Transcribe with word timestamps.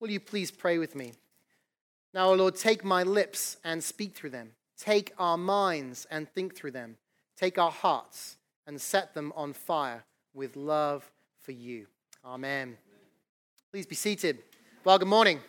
Will 0.00 0.10
you 0.10 0.20
please 0.20 0.50
pray 0.52 0.78
with 0.78 0.94
me? 0.94 1.12
Now, 2.14 2.30
O 2.30 2.34
Lord, 2.34 2.54
take 2.54 2.84
my 2.84 3.02
lips 3.02 3.56
and 3.64 3.82
speak 3.82 4.14
through 4.14 4.30
them. 4.30 4.52
Take 4.78 5.12
our 5.18 5.36
minds 5.36 6.06
and 6.10 6.28
think 6.28 6.54
through 6.54 6.70
them. 6.70 6.96
Take 7.36 7.58
our 7.58 7.70
hearts 7.70 8.36
and 8.66 8.80
set 8.80 9.14
them 9.14 9.32
on 9.34 9.52
fire 9.52 10.04
with 10.34 10.54
love 10.54 11.10
for 11.40 11.52
you. 11.52 11.86
Amen. 12.24 12.76
Please 13.72 13.86
be 13.86 13.96
seated. 13.96 14.38
Well, 14.84 14.98
good 14.98 15.08
morning. 15.08 15.40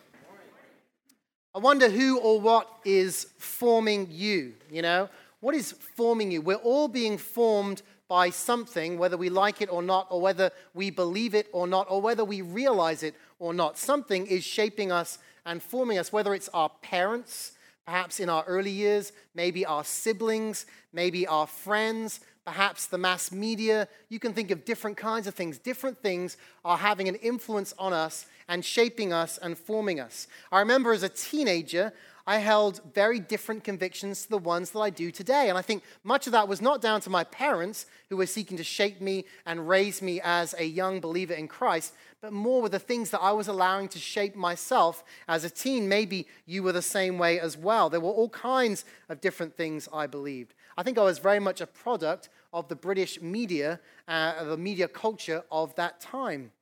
I 1.54 1.58
wonder 1.58 1.88
who 1.88 2.18
or 2.18 2.40
what 2.40 2.68
is 2.84 3.28
forming 3.38 4.08
you, 4.10 4.54
you 4.70 4.82
know? 4.82 5.08
What 5.40 5.54
is 5.54 5.72
forming 5.72 6.30
you? 6.30 6.40
We're 6.42 6.56
all 6.56 6.88
being 6.88 7.18
formed 7.18 7.82
by 8.08 8.30
something, 8.30 8.98
whether 8.98 9.16
we 9.16 9.30
like 9.30 9.62
it 9.62 9.72
or 9.72 9.82
not, 9.82 10.08
or 10.10 10.20
whether 10.20 10.50
we 10.74 10.90
believe 10.90 11.34
it 11.34 11.48
or 11.52 11.66
not, 11.66 11.86
or 11.88 12.00
whether 12.00 12.24
we 12.24 12.42
realize 12.42 13.04
it 13.04 13.14
or 13.40 13.52
not. 13.52 13.76
Something 13.76 14.26
is 14.28 14.44
shaping 14.44 14.92
us 14.92 15.18
and 15.44 15.60
forming 15.60 15.98
us, 15.98 16.12
whether 16.12 16.32
it's 16.32 16.48
our 16.50 16.70
parents, 16.82 17.52
perhaps 17.84 18.20
in 18.20 18.28
our 18.28 18.44
early 18.44 18.70
years, 18.70 19.10
maybe 19.34 19.66
our 19.66 19.82
siblings, 19.82 20.66
maybe 20.92 21.26
our 21.26 21.48
friends, 21.48 22.20
perhaps 22.44 22.86
the 22.86 22.98
mass 22.98 23.30
media. 23.30 23.88
You 24.08 24.18
can 24.18 24.32
think 24.32 24.50
of 24.50 24.64
different 24.64 24.96
kinds 24.96 25.26
of 25.26 25.34
things. 25.34 25.58
Different 25.58 26.02
things 26.02 26.36
are 26.64 26.78
having 26.78 27.08
an 27.08 27.16
influence 27.16 27.74
on 27.78 27.92
us 27.92 28.26
and 28.48 28.64
shaping 28.64 29.12
us 29.12 29.38
and 29.38 29.56
forming 29.56 30.00
us. 30.00 30.26
I 30.50 30.60
remember 30.60 30.92
as 30.92 31.02
a 31.02 31.08
teenager, 31.08 31.92
I 32.26 32.38
held 32.38 32.80
very 32.94 33.18
different 33.18 33.64
convictions 33.64 34.22
to 34.22 34.30
the 34.30 34.38
ones 34.38 34.70
that 34.70 34.78
I 34.78 34.90
do 34.90 35.10
today. 35.10 35.48
And 35.48 35.58
I 35.58 35.62
think 35.62 35.82
much 36.04 36.26
of 36.26 36.32
that 36.32 36.48
was 36.48 36.60
not 36.60 36.80
down 36.80 37.00
to 37.02 37.10
my 37.10 37.24
parents, 37.24 37.86
who 38.08 38.16
were 38.16 38.26
seeking 38.26 38.56
to 38.56 38.64
shape 38.64 39.00
me 39.00 39.24
and 39.46 39.68
raise 39.68 40.02
me 40.02 40.20
as 40.22 40.54
a 40.58 40.64
young 40.64 41.00
believer 41.00 41.34
in 41.34 41.48
Christ, 41.48 41.94
but 42.20 42.32
more 42.32 42.60
with 42.60 42.72
the 42.72 42.78
things 42.78 43.10
that 43.10 43.20
I 43.20 43.32
was 43.32 43.48
allowing 43.48 43.88
to 43.88 43.98
shape 43.98 44.36
myself 44.36 45.02
as 45.26 45.44
a 45.44 45.50
teen. 45.50 45.88
Maybe 45.88 46.26
you 46.46 46.62
were 46.62 46.72
the 46.72 46.82
same 46.82 47.18
way 47.18 47.40
as 47.40 47.56
well. 47.56 47.88
There 47.88 48.00
were 48.00 48.10
all 48.10 48.28
kinds 48.28 48.84
of 49.08 49.20
different 49.20 49.56
things 49.56 49.88
I 49.92 50.06
believed. 50.06 50.54
I 50.76 50.82
think 50.82 50.98
I 50.98 51.02
was 51.02 51.18
very 51.18 51.40
much 51.40 51.60
a 51.60 51.66
product 51.66 52.28
of 52.52 52.68
the 52.68 52.76
British 52.76 53.20
media, 53.20 53.80
uh, 54.08 54.44
the 54.44 54.56
media 54.56 54.88
culture 54.88 55.42
of 55.50 55.74
that 55.76 56.00
time. 56.00 56.52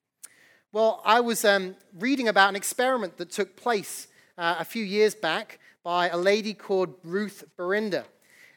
Well, 0.73 1.01
I 1.05 1.21
was 1.21 1.45
um, 1.45 1.77
reading 1.99 2.29
about 2.29 2.51
an 2.51 2.57
experiment 2.57 3.17
that 3.17 3.31
took 3.31 3.57
place 3.57 4.09
uh, 4.37 4.57
a 4.59 4.65
few 4.65 4.85
years 4.85 5.15
back 5.15 5.59
by 5.83 6.09
a 6.09 6.17
lady 6.17 6.53
called 6.53 6.95
Ruth 7.03 7.45
Berenda. 7.59 8.05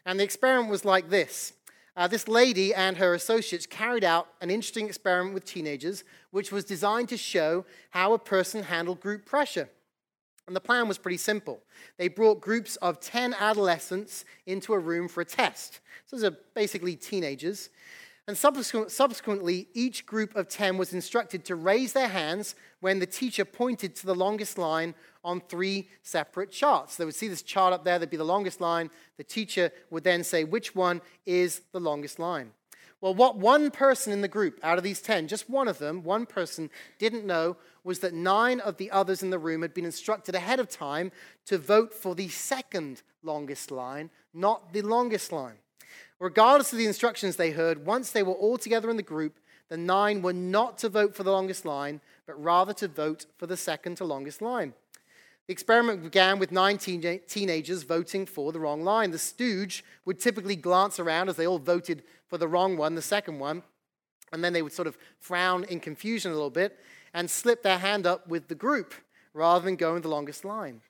And 0.04 0.20
the 0.20 0.24
experiment 0.24 0.70
was 0.70 0.84
like 0.84 1.08
this. 1.08 1.54
Uh, 1.96 2.08
this 2.08 2.26
lady 2.26 2.74
and 2.74 2.96
her 2.96 3.14
associates 3.14 3.66
carried 3.66 4.04
out 4.04 4.28
an 4.40 4.50
interesting 4.50 4.86
experiment 4.86 5.34
with 5.34 5.44
teenagers, 5.44 6.04
which 6.30 6.50
was 6.50 6.64
designed 6.64 7.08
to 7.10 7.16
show 7.16 7.64
how 7.90 8.14
a 8.14 8.18
person 8.18 8.64
handled 8.64 9.00
group 9.00 9.26
pressure. 9.26 9.68
And 10.46 10.56
the 10.56 10.60
plan 10.60 10.88
was 10.88 10.98
pretty 10.98 11.18
simple. 11.18 11.62
They 11.98 12.08
brought 12.08 12.40
groups 12.40 12.76
of 12.76 13.00
10 13.00 13.34
adolescents 13.38 14.24
into 14.46 14.72
a 14.72 14.78
room 14.78 15.08
for 15.08 15.20
a 15.20 15.24
test. 15.24 15.80
So 16.06 16.16
those 16.16 16.24
are 16.24 16.36
basically 16.54 16.96
teenagers. 16.96 17.70
And 18.28 18.36
subsequently, 18.36 19.68
each 19.74 20.06
group 20.06 20.36
of 20.36 20.48
10 20.48 20.78
was 20.78 20.92
instructed 20.92 21.44
to 21.46 21.56
raise 21.56 21.92
their 21.92 22.08
hands 22.08 22.54
when 22.80 23.00
the 23.00 23.06
teacher 23.06 23.44
pointed 23.44 23.96
to 23.96 24.06
the 24.06 24.14
longest 24.14 24.58
line 24.58 24.94
on 25.24 25.40
three 25.40 25.88
separate 26.02 26.50
charts. 26.52 26.96
They 26.96 27.04
would 27.04 27.14
see 27.14 27.28
this 27.28 27.42
chart 27.42 27.72
up 27.72 27.84
there, 27.84 27.98
there'd 27.98 28.10
be 28.10 28.16
the 28.16 28.24
longest 28.24 28.60
line. 28.60 28.90
The 29.16 29.24
teacher 29.24 29.72
would 29.90 30.04
then 30.04 30.22
say 30.22 30.44
which 30.44 30.74
one 30.74 31.00
is 31.26 31.62
the 31.72 31.80
longest 31.80 32.18
line. 32.20 32.52
Well, 33.02 33.14
what 33.14 33.36
one 33.36 33.72
person 33.72 34.12
in 34.12 34.20
the 34.20 34.28
group 34.28 34.60
out 34.62 34.78
of 34.78 34.84
these 34.84 35.02
10, 35.02 35.26
just 35.26 35.50
one 35.50 35.66
of 35.66 35.78
them, 35.78 36.04
one 36.04 36.24
person, 36.24 36.70
didn't 37.00 37.26
know 37.26 37.56
was 37.82 37.98
that 37.98 38.14
nine 38.14 38.60
of 38.60 38.76
the 38.76 38.92
others 38.92 39.24
in 39.24 39.30
the 39.30 39.40
room 39.40 39.62
had 39.62 39.74
been 39.74 39.84
instructed 39.84 40.36
ahead 40.36 40.60
of 40.60 40.68
time 40.68 41.10
to 41.46 41.58
vote 41.58 41.92
for 41.92 42.14
the 42.14 42.28
second 42.28 43.02
longest 43.24 43.72
line, 43.72 44.08
not 44.32 44.72
the 44.72 44.82
longest 44.82 45.32
line. 45.32 45.56
Regardless 46.20 46.72
of 46.72 46.78
the 46.78 46.86
instructions 46.86 47.34
they 47.34 47.50
heard, 47.50 47.84
once 47.84 48.12
they 48.12 48.22
were 48.22 48.34
all 48.34 48.56
together 48.56 48.88
in 48.88 48.96
the 48.96 49.02
group, 49.02 49.40
the 49.68 49.76
nine 49.76 50.22
were 50.22 50.32
not 50.32 50.78
to 50.78 50.88
vote 50.88 51.16
for 51.16 51.24
the 51.24 51.32
longest 51.32 51.64
line, 51.64 52.00
but 52.24 52.40
rather 52.40 52.72
to 52.74 52.86
vote 52.86 53.26
for 53.36 53.48
the 53.48 53.56
second 53.56 53.96
to 53.96 54.04
longest 54.04 54.40
line. 54.40 54.74
The 55.52 55.54
experiment 55.54 56.02
began 56.02 56.38
with 56.38 56.50
nine 56.50 56.78
teen- 56.78 57.20
teenagers 57.28 57.82
voting 57.82 58.24
for 58.24 58.52
the 58.52 58.58
wrong 58.58 58.84
line. 58.84 59.10
The 59.10 59.18
stooge 59.18 59.84
would 60.06 60.18
typically 60.18 60.56
glance 60.56 60.98
around 60.98 61.28
as 61.28 61.36
they 61.36 61.46
all 61.46 61.58
voted 61.58 62.04
for 62.26 62.38
the 62.38 62.48
wrong 62.48 62.78
one, 62.78 62.94
the 62.94 63.02
second 63.02 63.38
one, 63.38 63.62
and 64.32 64.42
then 64.42 64.54
they 64.54 64.62
would 64.62 64.72
sort 64.72 64.88
of 64.88 64.96
frown 65.20 65.64
in 65.64 65.78
confusion 65.78 66.32
a 66.32 66.34
little 66.34 66.48
bit 66.48 66.78
and 67.12 67.30
slip 67.30 67.62
their 67.62 67.76
hand 67.76 68.06
up 68.06 68.26
with 68.26 68.48
the 68.48 68.54
group 68.54 68.94
rather 69.34 69.62
than 69.62 69.76
going 69.76 70.00
the 70.00 70.08
longest 70.08 70.42
line. 70.42 70.80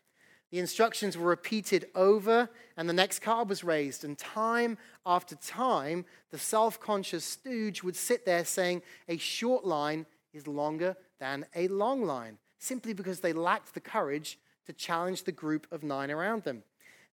The 0.53 0.61
instructions 0.61 1.19
were 1.19 1.31
repeated 1.31 1.87
over, 1.97 2.49
and 2.77 2.89
the 2.89 2.93
next 2.93 3.19
card 3.19 3.49
was 3.49 3.65
raised. 3.65 4.05
And 4.05 4.17
time 4.17 4.79
after 5.05 5.35
time, 5.35 6.05
the 6.31 6.39
self 6.39 6.79
conscious 6.79 7.25
stooge 7.25 7.83
would 7.83 7.97
sit 7.97 8.25
there 8.25 8.45
saying, 8.45 8.83
A 9.09 9.17
short 9.17 9.65
line 9.65 10.07
is 10.33 10.47
longer 10.47 10.97
than 11.19 11.47
a 11.57 11.67
long 11.67 12.05
line, 12.05 12.39
simply 12.61 12.93
because 12.93 13.19
they 13.19 13.33
lacked 13.33 13.75
the 13.75 13.81
courage 13.81 14.39
to 14.67 14.73
challenge 14.73 15.25
the 15.25 15.33
group 15.33 15.67
of 15.73 15.83
nine 15.83 16.11
around 16.11 16.45
them. 16.45 16.63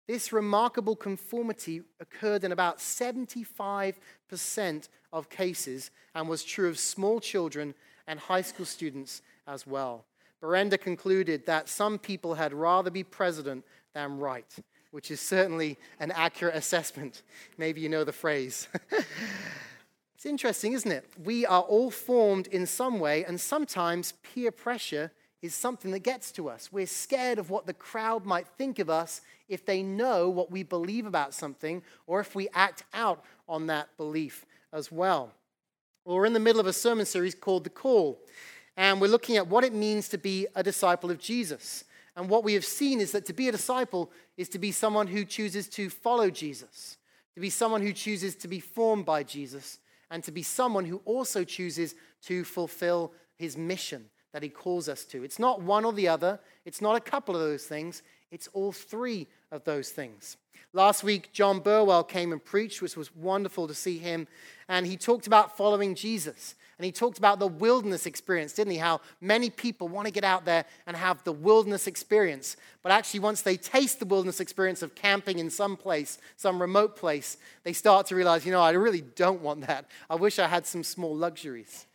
This 0.07 0.33
remarkable 0.33 0.95
conformity 0.95 1.83
occurred 1.99 2.43
in 2.43 2.51
about 2.51 2.79
75% 2.79 3.93
of 5.13 5.29
cases 5.29 5.91
and 6.15 6.27
was 6.27 6.43
true 6.43 6.67
of 6.67 6.79
small 6.79 7.19
children 7.19 7.75
and 8.07 8.19
high 8.19 8.41
school 8.41 8.65
students 8.65 9.21
as 9.47 9.67
well. 9.67 10.05
Berenda 10.41 10.79
concluded 10.79 11.45
that 11.45 11.69
some 11.69 11.99
people 11.99 12.33
had 12.33 12.53
rather 12.53 12.89
be 12.89 13.03
president 13.03 13.63
than 13.93 14.17
right, 14.17 14.51
which 14.91 15.11
is 15.11 15.21
certainly 15.21 15.77
an 15.99 16.11
accurate 16.11 16.55
assessment. 16.55 17.21
Maybe 17.57 17.81
you 17.81 17.89
know 17.89 18.03
the 18.03 18.11
phrase. 18.11 18.67
it's 20.15 20.25
interesting, 20.25 20.73
isn't 20.73 20.91
it? 20.91 21.05
We 21.23 21.45
are 21.45 21.61
all 21.61 21.91
formed 21.91 22.47
in 22.47 22.65
some 22.65 22.99
way, 22.99 23.25
and 23.25 23.39
sometimes 23.39 24.13
peer 24.23 24.51
pressure 24.51 25.11
is 25.41 25.55
something 25.55 25.91
that 25.91 25.99
gets 25.99 26.31
to 26.33 26.49
us. 26.49 26.71
We're 26.71 26.85
scared 26.85 27.39
of 27.39 27.49
what 27.49 27.65
the 27.65 27.73
crowd 27.73 28.25
might 28.25 28.47
think 28.57 28.79
of 28.79 28.89
us 28.89 29.21
if 29.47 29.65
they 29.65 29.81
know 29.81 30.29
what 30.29 30.51
we 30.51 30.63
believe 30.63 31.05
about 31.05 31.33
something 31.33 31.81
or 32.07 32.19
if 32.19 32.35
we 32.35 32.49
act 32.53 32.83
out 32.93 33.23
on 33.47 33.67
that 33.67 33.95
belief 33.97 34.45
as 34.73 34.91
well. 34.91 35.31
Well, 36.03 36.17
we're 36.17 36.25
in 36.25 36.33
the 36.33 36.39
middle 36.39 36.59
of 36.59 36.67
a 36.67 36.73
sermon 36.73 37.05
series 37.05 37.35
called 37.35 37.63
The 37.63 37.69
Call, 37.69 38.19
and 38.75 38.99
we're 38.99 39.07
looking 39.07 39.37
at 39.37 39.47
what 39.47 39.63
it 39.63 39.73
means 39.73 40.09
to 40.09 40.17
be 40.17 40.47
a 40.55 40.63
disciple 40.63 41.11
of 41.11 41.19
Jesus. 41.19 41.83
And 42.15 42.29
what 42.29 42.43
we 42.43 42.53
have 42.53 42.65
seen 42.65 42.99
is 42.99 43.11
that 43.13 43.25
to 43.27 43.33
be 43.33 43.47
a 43.47 43.51
disciple 43.53 44.11
is 44.35 44.49
to 44.49 44.59
be 44.59 44.71
someone 44.71 45.07
who 45.07 45.23
chooses 45.23 45.67
to 45.69 45.89
follow 45.89 46.29
Jesus, 46.29 46.97
to 47.35 47.39
be 47.39 47.49
someone 47.49 47.81
who 47.81 47.93
chooses 47.93 48.35
to 48.35 48.47
be 48.47 48.59
formed 48.59 49.05
by 49.05 49.23
Jesus, 49.23 49.79
and 50.11 50.23
to 50.23 50.31
be 50.31 50.43
someone 50.43 50.85
who 50.85 51.01
also 51.05 51.43
chooses 51.43 51.95
to 52.23 52.43
fulfill 52.43 53.13
his 53.35 53.55
mission 53.55 54.09
that 54.31 54.43
he 54.43 54.49
calls 54.49 54.87
us 54.87 55.05
to. 55.05 55.23
It's 55.23 55.39
not 55.39 55.61
one 55.61 55.85
or 55.85 55.93
the 55.93 56.07
other, 56.07 56.39
it's 56.65 56.81
not 56.81 56.95
a 56.95 57.01
couple 57.01 57.35
of 57.35 57.41
those 57.41 57.65
things, 57.65 58.03
it's 58.31 58.47
all 58.53 58.71
three 58.71 59.27
of 59.51 59.63
those 59.63 59.89
things. 59.89 60.37
Last 60.71 61.03
week, 61.03 61.31
John 61.33 61.59
Burwell 61.59 62.03
came 62.03 62.31
and 62.31 62.43
preached, 62.43 62.81
which 62.81 62.95
was 62.95 63.15
wonderful 63.15 63.67
to 63.67 63.73
see 63.73 63.97
him. 63.97 64.27
And 64.67 64.85
he 64.85 64.97
talked 64.97 65.25
about 65.25 65.57
following 65.57 65.95
Jesus. 65.95 66.53
And 66.77 66.85
he 66.85 66.91
talked 66.91 67.17
about 67.17 67.39
the 67.39 67.47
wilderness 67.47 68.05
experience, 68.05 68.53
didn't 68.53 68.71
he? 68.71 68.77
How 68.77 69.01
many 69.19 69.49
people 69.49 69.89
want 69.89 70.05
to 70.07 70.13
get 70.13 70.23
out 70.23 70.45
there 70.45 70.63
and 70.87 70.95
have 70.95 71.23
the 71.23 71.33
wilderness 71.33 71.87
experience. 71.87 72.55
But 72.83 72.93
actually, 72.93 73.19
once 73.19 73.41
they 73.41 73.57
taste 73.57 73.99
the 73.99 74.05
wilderness 74.05 74.39
experience 74.39 74.81
of 74.81 74.95
camping 74.95 75.39
in 75.39 75.49
some 75.49 75.75
place, 75.75 76.19
some 76.37 76.61
remote 76.61 76.95
place, 76.95 77.35
they 77.63 77.73
start 77.73 78.05
to 78.07 78.15
realize, 78.15 78.45
you 78.45 78.53
know, 78.53 78.61
I 78.61 78.71
really 78.71 79.01
don't 79.01 79.41
want 79.41 79.67
that. 79.67 79.87
I 80.09 80.15
wish 80.15 80.39
I 80.39 80.47
had 80.47 80.65
some 80.65 80.83
small 80.83 81.13
luxuries. 81.13 81.85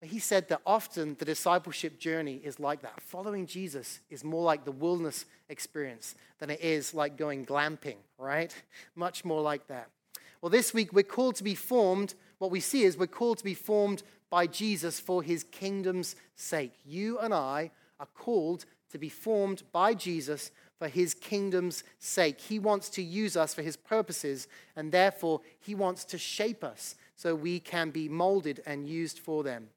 He 0.00 0.20
said 0.20 0.48
that 0.48 0.60
often 0.64 1.16
the 1.18 1.24
discipleship 1.24 1.98
journey 1.98 2.40
is 2.44 2.60
like 2.60 2.82
that. 2.82 3.00
Following 3.00 3.46
Jesus 3.46 4.00
is 4.10 4.22
more 4.22 4.44
like 4.44 4.64
the 4.64 4.70
wilderness 4.70 5.24
experience 5.48 6.14
than 6.38 6.50
it 6.50 6.60
is 6.60 6.94
like 6.94 7.16
going 7.16 7.44
glamping, 7.44 7.96
right? 8.16 8.54
Much 8.94 9.24
more 9.24 9.42
like 9.42 9.66
that. 9.66 9.88
Well, 10.40 10.50
this 10.50 10.72
week 10.72 10.92
we're 10.92 11.02
called 11.02 11.34
to 11.36 11.44
be 11.44 11.56
formed. 11.56 12.14
What 12.38 12.52
we 12.52 12.60
see 12.60 12.84
is 12.84 12.96
we're 12.96 13.08
called 13.08 13.38
to 13.38 13.44
be 13.44 13.54
formed 13.54 14.04
by 14.30 14.46
Jesus 14.46 15.00
for 15.00 15.20
his 15.20 15.42
kingdom's 15.42 16.14
sake. 16.36 16.74
You 16.84 17.18
and 17.18 17.34
I 17.34 17.72
are 17.98 18.06
called 18.14 18.66
to 18.92 18.98
be 18.98 19.08
formed 19.08 19.64
by 19.72 19.94
Jesus 19.94 20.52
for 20.78 20.86
his 20.86 21.12
kingdom's 21.12 21.82
sake. 21.98 22.40
He 22.40 22.60
wants 22.60 22.88
to 22.90 23.02
use 23.02 23.36
us 23.36 23.52
for 23.52 23.62
his 23.62 23.76
purposes, 23.76 24.46
and 24.76 24.92
therefore 24.92 25.40
he 25.58 25.74
wants 25.74 26.04
to 26.06 26.18
shape 26.18 26.62
us 26.62 26.94
so 27.16 27.34
we 27.34 27.58
can 27.58 27.90
be 27.90 28.08
molded 28.08 28.62
and 28.64 28.88
used 28.88 29.18
for 29.18 29.42
them. 29.42 29.70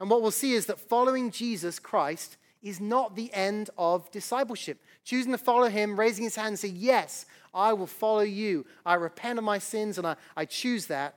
And 0.00 0.10
what 0.10 0.22
we'll 0.22 0.30
see 0.30 0.52
is 0.52 0.66
that 0.66 0.80
following 0.80 1.30
Jesus 1.30 1.78
Christ 1.78 2.36
is 2.62 2.80
not 2.80 3.14
the 3.14 3.32
end 3.32 3.70
of 3.76 4.10
discipleship. 4.10 4.80
Choosing 5.04 5.32
to 5.32 5.38
follow 5.38 5.68
him, 5.68 6.00
raising 6.00 6.24
his 6.24 6.36
hand 6.36 6.48
and 6.48 6.58
say, 6.58 6.68
Yes, 6.68 7.26
I 7.52 7.72
will 7.72 7.86
follow 7.86 8.22
you. 8.22 8.66
I 8.84 8.94
repent 8.94 9.38
of 9.38 9.44
my 9.44 9.58
sins 9.58 9.98
and 9.98 10.06
I, 10.06 10.16
I 10.36 10.46
choose 10.46 10.86
that, 10.86 11.16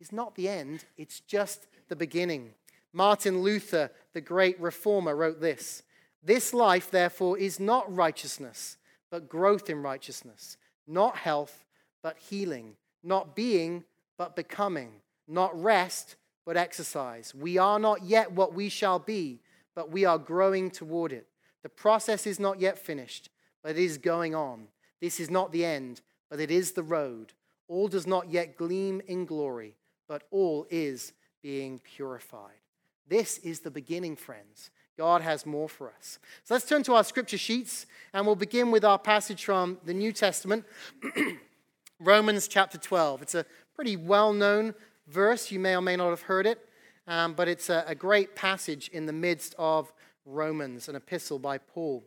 is 0.00 0.12
not 0.12 0.34
the 0.34 0.48
end. 0.48 0.84
It's 0.96 1.20
just 1.20 1.66
the 1.88 1.96
beginning. 1.96 2.54
Martin 2.92 3.42
Luther, 3.42 3.90
the 4.14 4.20
great 4.20 4.58
reformer, 4.60 5.14
wrote 5.14 5.40
this 5.40 5.82
This 6.22 6.54
life, 6.54 6.90
therefore, 6.90 7.36
is 7.36 7.60
not 7.60 7.94
righteousness, 7.94 8.78
but 9.10 9.28
growth 9.28 9.68
in 9.68 9.82
righteousness, 9.82 10.56
not 10.86 11.16
health, 11.16 11.64
but 12.02 12.16
healing, 12.16 12.76
not 13.02 13.34
being, 13.34 13.84
but 14.16 14.36
becoming, 14.36 14.92
not 15.28 15.60
rest, 15.60 16.16
but 16.46 16.56
exercise. 16.56 17.34
We 17.34 17.58
are 17.58 17.78
not 17.78 18.04
yet 18.04 18.32
what 18.32 18.54
we 18.54 18.68
shall 18.68 19.00
be, 19.00 19.40
but 19.74 19.90
we 19.90 20.04
are 20.04 20.16
growing 20.16 20.70
toward 20.70 21.12
it. 21.12 21.26
The 21.62 21.68
process 21.68 22.26
is 22.26 22.38
not 22.38 22.60
yet 22.60 22.78
finished, 22.78 23.28
but 23.62 23.72
it 23.72 23.78
is 23.78 23.98
going 23.98 24.34
on. 24.34 24.68
This 25.00 25.18
is 25.18 25.28
not 25.28 25.50
the 25.50 25.64
end, 25.64 26.00
but 26.30 26.40
it 26.40 26.50
is 26.50 26.72
the 26.72 26.84
road. 26.84 27.32
All 27.68 27.88
does 27.88 28.06
not 28.06 28.30
yet 28.30 28.56
gleam 28.56 29.02
in 29.08 29.26
glory, 29.26 29.74
but 30.08 30.22
all 30.30 30.66
is 30.70 31.12
being 31.42 31.80
purified. 31.80 32.60
This 33.08 33.38
is 33.38 33.60
the 33.60 33.70
beginning, 33.70 34.14
friends. 34.14 34.70
God 34.96 35.22
has 35.22 35.44
more 35.44 35.68
for 35.68 35.92
us. 35.98 36.18
So 36.44 36.54
let's 36.54 36.66
turn 36.66 36.82
to 36.84 36.94
our 36.94 37.04
scripture 37.04 37.36
sheets, 37.36 37.86
and 38.14 38.24
we'll 38.24 38.36
begin 38.36 38.70
with 38.70 38.84
our 38.84 38.98
passage 38.98 39.44
from 39.44 39.78
the 39.84 39.92
New 39.92 40.12
Testament, 40.12 40.64
Romans 42.00 42.48
chapter 42.48 42.78
12. 42.78 43.22
It's 43.22 43.34
a 43.34 43.44
pretty 43.74 43.96
well 43.96 44.32
known 44.32 44.74
verse. 45.06 45.50
You 45.50 45.60
may 45.60 45.76
or 45.76 45.80
may 45.80 45.96
not 45.96 46.10
have 46.10 46.22
heard 46.22 46.46
it, 46.46 46.68
um, 47.06 47.34
but 47.34 47.48
it's 47.48 47.70
a, 47.70 47.84
a 47.86 47.94
great 47.94 48.34
passage 48.34 48.88
in 48.88 49.06
the 49.06 49.12
midst 49.12 49.54
of 49.58 49.92
Romans, 50.24 50.88
an 50.88 50.96
epistle 50.96 51.38
by 51.38 51.58
Paul. 51.58 52.04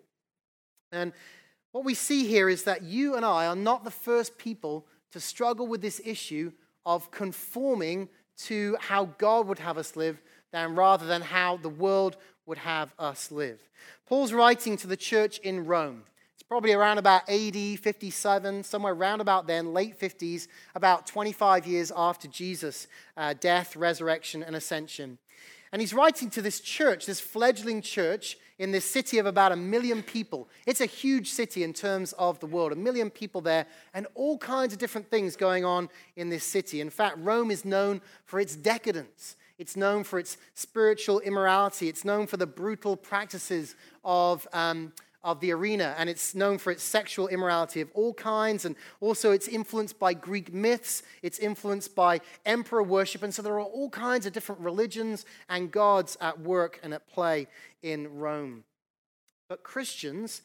And 0.91 1.13
what 1.71 1.85
we 1.85 1.93
see 1.93 2.25
here 2.25 2.49
is 2.49 2.63
that 2.63 2.83
you 2.83 3.15
and 3.15 3.25
I 3.25 3.45
are 3.45 3.55
not 3.55 3.83
the 3.83 3.91
first 3.91 4.37
people 4.37 4.85
to 5.11 5.19
struggle 5.19 5.67
with 5.67 5.81
this 5.81 6.01
issue 6.03 6.51
of 6.85 7.11
conforming 7.11 8.09
to 8.45 8.75
how 8.79 9.05
God 9.17 9.47
would 9.47 9.59
have 9.59 9.77
us 9.77 9.95
live 9.95 10.21
than 10.51 10.75
rather 10.75 11.05
than 11.05 11.21
how 11.21 11.57
the 11.57 11.69
world 11.69 12.17
would 12.45 12.57
have 12.57 12.93
us 12.97 13.31
live. 13.31 13.59
Paul's 14.07 14.33
writing 14.33 14.77
to 14.77 14.87
the 14.87 14.97
church 14.97 15.37
in 15.39 15.65
Rome. 15.65 16.03
Probably 16.49 16.73
around 16.73 16.97
about 16.97 17.29
AD 17.29 17.79
57, 17.79 18.63
somewhere 18.63 18.93
around 18.93 19.21
about 19.21 19.45
then, 19.45 19.71
late 19.71 19.99
50s, 19.99 20.47
about 20.73 21.05
25 21.05 21.67
years 21.67 21.91
after 21.95 22.27
Jesus' 22.27 22.87
uh, 23.15 23.35
death, 23.39 23.75
resurrection, 23.75 24.41
and 24.41 24.55
ascension. 24.55 25.19
And 25.71 25.79
he's 25.79 25.93
writing 25.93 26.31
to 26.31 26.41
this 26.41 26.59
church, 26.59 27.05
this 27.05 27.19
fledgling 27.19 27.83
church 27.83 28.35
in 28.57 28.71
this 28.71 28.83
city 28.83 29.19
of 29.19 29.27
about 29.27 29.51
a 29.51 29.55
million 29.55 30.01
people. 30.01 30.49
It's 30.65 30.81
a 30.81 30.87
huge 30.87 31.29
city 31.29 31.61
in 31.61 31.71
terms 31.71 32.13
of 32.13 32.39
the 32.39 32.47
world, 32.47 32.71
a 32.71 32.75
million 32.75 33.11
people 33.11 33.41
there, 33.41 33.67
and 33.93 34.07
all 34.15 34.39
kinds 34.39 34.73
of 34.73 34.79
different 34.79 35.07
things 35.11 35.35
going 35.35 35.65
on 35.65 35.87
in 36.15 36.29
this 36.29 36.43
city. 36.43 36.81
In 36.81 36.89
fact, 36.89 37.17
Rome 37.19 37.51
is 37.51 37.63
known 37.63 38.01
for 38.25 38.39
its 38.39 38.55
decadence. 38.55 39.35
It's 39.59 39.75
known 39.75 40.03
for 40.03 40.17
its 40.17 40.37
spiritual 40.55 41.19
immorality. 41.19 41.89
It's 41.89 42.03
known 42.03 42.25
for 42.25 42.37
the 42.37 42.47
brutal 42.47 42.95
practices 42.97 43.75
of, 44.03 44.47
um, 44.51 44.93
of 45.24 45.39
the 45.39 45.51
arena, 45.51 45.95
and 45.98 46.10
it's 46.10 46.33
known 46.33 46.57
for 46.57 46.71
its 46.71 46.83
sexual 46.83 47.27
immorality 47.27 47.81
of 47.81 47.89
all 47.94 48.13
kinds. 48.13 48.66
And 48.66 48.75
also, 49.01 49.31
it's 49.31 49.48
influenced 49.48 50.00
by 50.00 50.13
Greek 50.13 50.54
myths, 50.54 51.04
it's 51.21 51.39
influenced 51.39 51.95
by 51.95 52.21
emperor 52.45 52.83
worship. 52.83 53.24
And 53.24 53.33
so, 53.33 53.42
there 53.42 53.56
are 53.56 53.62
all 53.62 53.89
kinds 53.89 54.25
of 54.25 54.33
different 54.33 54.62
religions 54.62 55.25
and 55.50 55.71
gods 55.71 56.18
at 56.21 56.39
work 56.39 56.80
and 56.83 56.94
at 56.94 57.07
play 57.07 57.48
in 57.81 58.16
Rome. 58.16 58.63
But 59.50 59.63
Christians, 59.63 60.42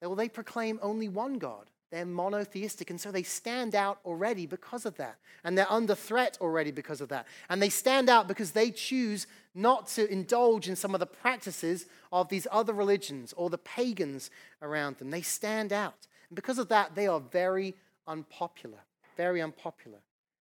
well, 0.00 0.14
they 0.14 0.28
proclaim 0.28 0.78
only 0.80 1.08
one 1.08 1.38
God. 1.38 1.70
They're 1.90 2.06
monotheistic, 2.06 2.90
and 2.90 3.00
so 3.00 3.12
they 3.12 3.22
stand 3.22 3.74
out 3.74 4.00
already 4.04 4.46
because 4.46 4.84
of 4.84 4.96
that. 4.96 5.16
And 5.44 5.56
they're 5.56 5.70
under 5.70 5.94
threat 5.94 6.38
already 6.40 6.72
because 6.72 7.00
of 7.00 7.08
that. 7.10 7.26
And 7.48 7.62
they 7.62 7.68
stand 7.68 8.08
out 8.08 8.26
because 8.26 8.50
they 8.50 8.70
choose 8.70 9.28
not 9.54 9.86
to 9.88 10.10
indulge 10.10 10.68
in 10.68 10.76
some 10.76 10.94
of 10.94 11.00
the 11.00 11.06
practices 11.06 11.86
of 12.12 12.28
these 12.28 12.46
other 12.50 12.72
religions 12.72 13.32
or 13.36 13.50
the 13.50 13.58
pagans 13.58 14.30
around 14.60 14.96
them. 14.96 15.10
They 15.10 15.22
stand 15.22 15.72
out. 15.72 16.06
And 16.28 16.36
because 16.36 16.58
of 16.58 16.68
that, 16.68 16.94
they 16.94 17.06
are 17.06 17.20
very 17.20 17.74
unpopular. 18.06 18.80
Very 19.16 19.40
unpopular. 19.40 19.98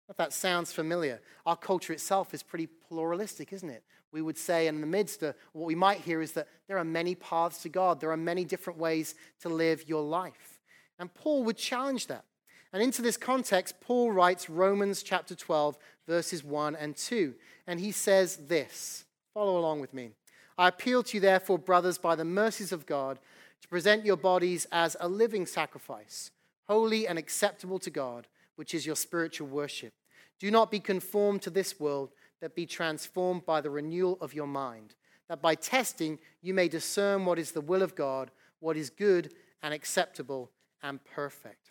If 0.08 0.16
that 0.16 0.32
sounds 0.32 0.72
familiar, 0.72 1.20
our 1.44 1.56
culture 1.56 1.92
itself 1.92 2.32
is 2.34 2.42
pretty 2.42 2.66
pluralistic, 2.66 3.52
isn't 3.52 3.70
it? 3.70 3.82
We 4.12 4.22
would 4.22 4.38
say, 4.38 4.66
in 4.66 4.80
the 4.80 4.86
midst 4.86 5.22
of 5.22 5.34
what 5.52 5.66
we 5.66 5.74
might 5.74 6.00
hear, 6.00 6.20
is 6.20 6.32
that 6.32 6.48
there 6.68 6.78
are 6.78 6.84
many 6.84 7.14
paths 7.14 7.62
to 7.62 7.68
God, 7.68 8.00
there 8.00 8.12
are 8.12 8.16
many 8.16 8.44
different 8.44 8.78
ways 8.78 9.14
to 9.40 9.48
live 9.48 9.88
your 9.88 10.02
life. 10.02 10.60
And 10.98 11.12
Paul 11.12 11.42
would 11.44 11.56
challenge 11.56 12.06
that. 12.06 12.24
And 12.76 12.82
into 12.82 13.00
this 13.00 13.17
context, 13.17 13.81
Paul 13.81 14.12
writes 14.12 14.50
Romans 14.50 15.02
chapter 15.02 15.34
12, 15.34 15.78
verses 16.06 16.44
1 16.44 16.76
and 16.76 16.94
2. 16.94 17.32
And 17.67 17.81
he 17.81 17.90
says 17.90 18.37
this 18.37 19.06
Follow 19.32 19.56
along 19.56 19.81
with 19.81 19.94
me. 19.94 20.11
I 20.58 20.69
appeal 20.69 21.02
to 21.02 21.17
you, 21.17 21.20
therefore, 21.23 21.58
brothers, 21.58 21.96
by 21.96 22.14
the 22.14 22.26
mercies 22.26 22.73
of 22.73 22.84
God, 22.84 23.19
to 23.62 23.69
present 23.69 24.05
your 24.05 24.19
bodies 24.19 24.67
as 24.70 24.94
a 25.00 25.08
living 25.08 25.46
sacrifice, 25.46 26.32
holy 26.69 27.08
and 27.08 27.19
acceptable 27.19 27.78
to 27.78 27.88
God, 27.88 28.26
which 28.56 28.75
is 28.75 28.84
your 28.84 28.94
spiritual 28.94 29.49
worship. 29.49 29.94
Do 30.38 30.50
not 30.50 30.70
be 30.70 30.78
conformed 30.78 31.40
to 31.44 31.50
this 31.50 31.81
world, 31.81 32.11
but 32.43 32.55
be 32.55 32.67
transformed 32.67 33.46
by 33.46 33.62
the 33.62 33.70
renewal 33.70 34.19
of 34.20 34.34
your 34.34 34.46
mind, 34.46 34.96
that 35.31 35.40
by 35.40 35.55
testing 35.55 36.19
you 36.43 36.52
may 36.52 36.69
discern 36.69 37.25
what 37.25 37.38
is 37.38 37.52
the 37.52 37.62
will 37.62 37.81
of 37.81 37.94
God, 37.94 38.31
what 38.61 38.76
is 38.76 38.90
good 38.90 39.32
and 39.62 39.73
acceptable 39.73 40.50
and 40.82 41.02
perfect. 41.06 41.65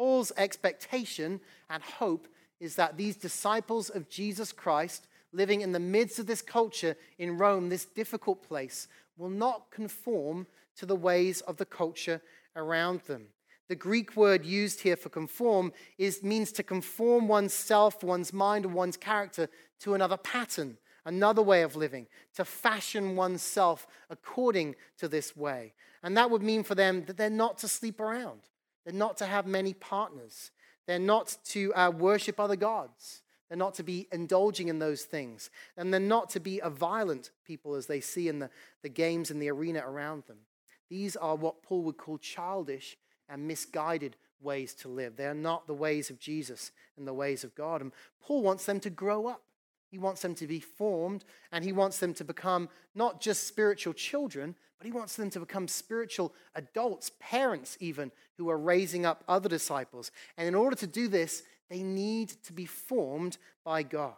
Paul's 0.00 0.32
expectation 0.38 1.42
and 1.68 1.82
hope 1.82 2.26
is 2.58 2.76
that 2.76 2.96
these 2.96 3.16
disciples 3.16 3.90
of 3.90 4.08
Jesus 4.08 4.50
Christ, 4.50 5.06
living 5.30 5.60
in 5.60 5.72
the 5.72 5.78
midst 5.78 6.18
of 6.18 6.26
this 6.26 6.40
culture 6.40 6.96
in 7.18 7.36
Rome, 7.36 7.68
this 7.68 7.84
difficult 7.84 8.42
place, 8.42 8.88
will 9.18 9.28
not 9.28 9.70
conform 9.70 10.46
to 10.76 10.86
the 10.86 10.96
ways 10.96 11.42
of 11.42 11.58
the 11.58 11.66
culture 11.66 12.22
around 12.56 13.02
them. 13.02 13.26
The 13.68 13.74
Greek 13.74 14.16
word 14.16 14.46
used 14.46 14.80
here 14.80 14.96
for 14.96 15.10
conform 15.10 15.70
is, 15.98 16.22
means 16.22 16.50
to 16.52 16.62
conform 16.62 17.28
oneself, 17.28 18.02
one's 18.02 18.32
mind, 18.32 18.64
or 18.64 18.70
one's 18.70 18.96
character 18.96 19.50
to 19.80 19.92
another 19.92 20.16
pattern, 20.16 20.78
another 21.04 21.42
way 21.42 21.60
of 21.60 21.76
living, 21.76 22.06
to 22.36 22.46
fashion 22.46 23.16
oneself 23.16 23.86
according 24.08 24.76
to 24.96 25.08
this 25.08 25.36
way. 25.36 25.74
And 26.02 26.16
that 26.16 26.30
would 26.30 26.42
mean 26.42 26.62
for 26.62 26.74
them 26.74 27.04
that 27.04 27.18
they're 27.18 27.28
not 27.28 27.58
to 27.58 27.68
sleep 27.68 28.00
around, 28.00 28.40
they're 28.84 28.94
not 28.94 29.16
to 29.18 29.26
have 29.26 29.46
many 29.46 29.74
partners, 29.74 30.50
they're 30.86 30.98
not 30.98 31.36
to 31.46 31.72
uh, 31.74 31.90
worship 31.90 32.40
other 32.40 32.56
gods. 32.56 33.22
They're 33.48 33.58
not 33.58 33.74
to 33.74 33.82
be 33.82 34.06
indulging 34.12 34.68
in 34.68 34.78
those 34.78 35.02
things. 35.02 35.50
And 35.76 35.92
they're 35.92 36.00
not 36.00 36.30
to 36.30 36.40
be 36.40 36.60
a 36.60 36.70
violent 36.70 37.32
people 37.44 37.74
as 37.74 37.86
they 37.86 38.00
see 38.00 38.28
in 38.28 38.38
the, 38.38 38.48
the 38.82 38.88
games 38.88 39.28
in 39.32 39.40
the 39.40 39.50
arena 39.50 39.82
around 39.84 40.22
them. 40.28 40.36
These 40.88 41.16
are 41.16 41.34
what 41.34 41.62
Paul 41.64 41.82
would 41.82 41.96
call 41.96 42.18
childish 42.18 42.96
and 43.28 43.48
misguided 43.48 44.16
ways 44.40 44.72
to 44.74 44.88
live. 44.88 45.16
They 45.16 45.26
are 45.26 45.34
not 45.34 45.66
the 45.66 45.74
ways 45.74 46.10
of 46.10 46.20
Jesus 46.20 46.70
and 46.96 47.08
the 47.08 47.14
ways 47.14 47.42
of 47.42 47.54
God. 47.56 47.80
And 47.80 47.92
Paul 48.22 48.42
wants 48.42 48.66
them 48.66 48.78
to 48.80 48.90
grow 48.90 49.26
up. 49.26 49.42
He 49.90 49.98
wants 49.98 50.22
them 50.22 50.34
to 50.36 50.46
be 50.46 50.60
formed 50.60 51.24
and 51.50 51.64
he 51.64 51.72
wants 51.72 51.98
them 51.98 52.14
to 52.14 52.24
become 52.24 52.68
not 52.94 53.20
just 53.20 53.48
spiritual 53.48 53.92
children, 53.92 54.54
but 54.78 54.86
he 54.86 54.92
wants 54.92 55.16
them 55.16 55.30
to 55.30 55.40
become 55.40 55.68
spiritual 55.68 56.32
adults, 56.54 57.10
parents 57.18 57.76
even, 57.80 58.12
who 58.38 58.48
are 58.48 58.58
raising 58.58 59.04
up 59.04 59.24
other 59.28 59.48
disciples. 59.48 60.10
And 60.36 60.46
in 60.46 60.54
order 60.54 60.76
to 60.76 60.86
do 60.86 61.08
this, 61.08 61.42
they 61.68 61.82
need 61.82 62.30
to 62.44 62.52
be 62.52 62.66
formed 62.66 63.36
by 63.64 63.82
God. 63.82 64.14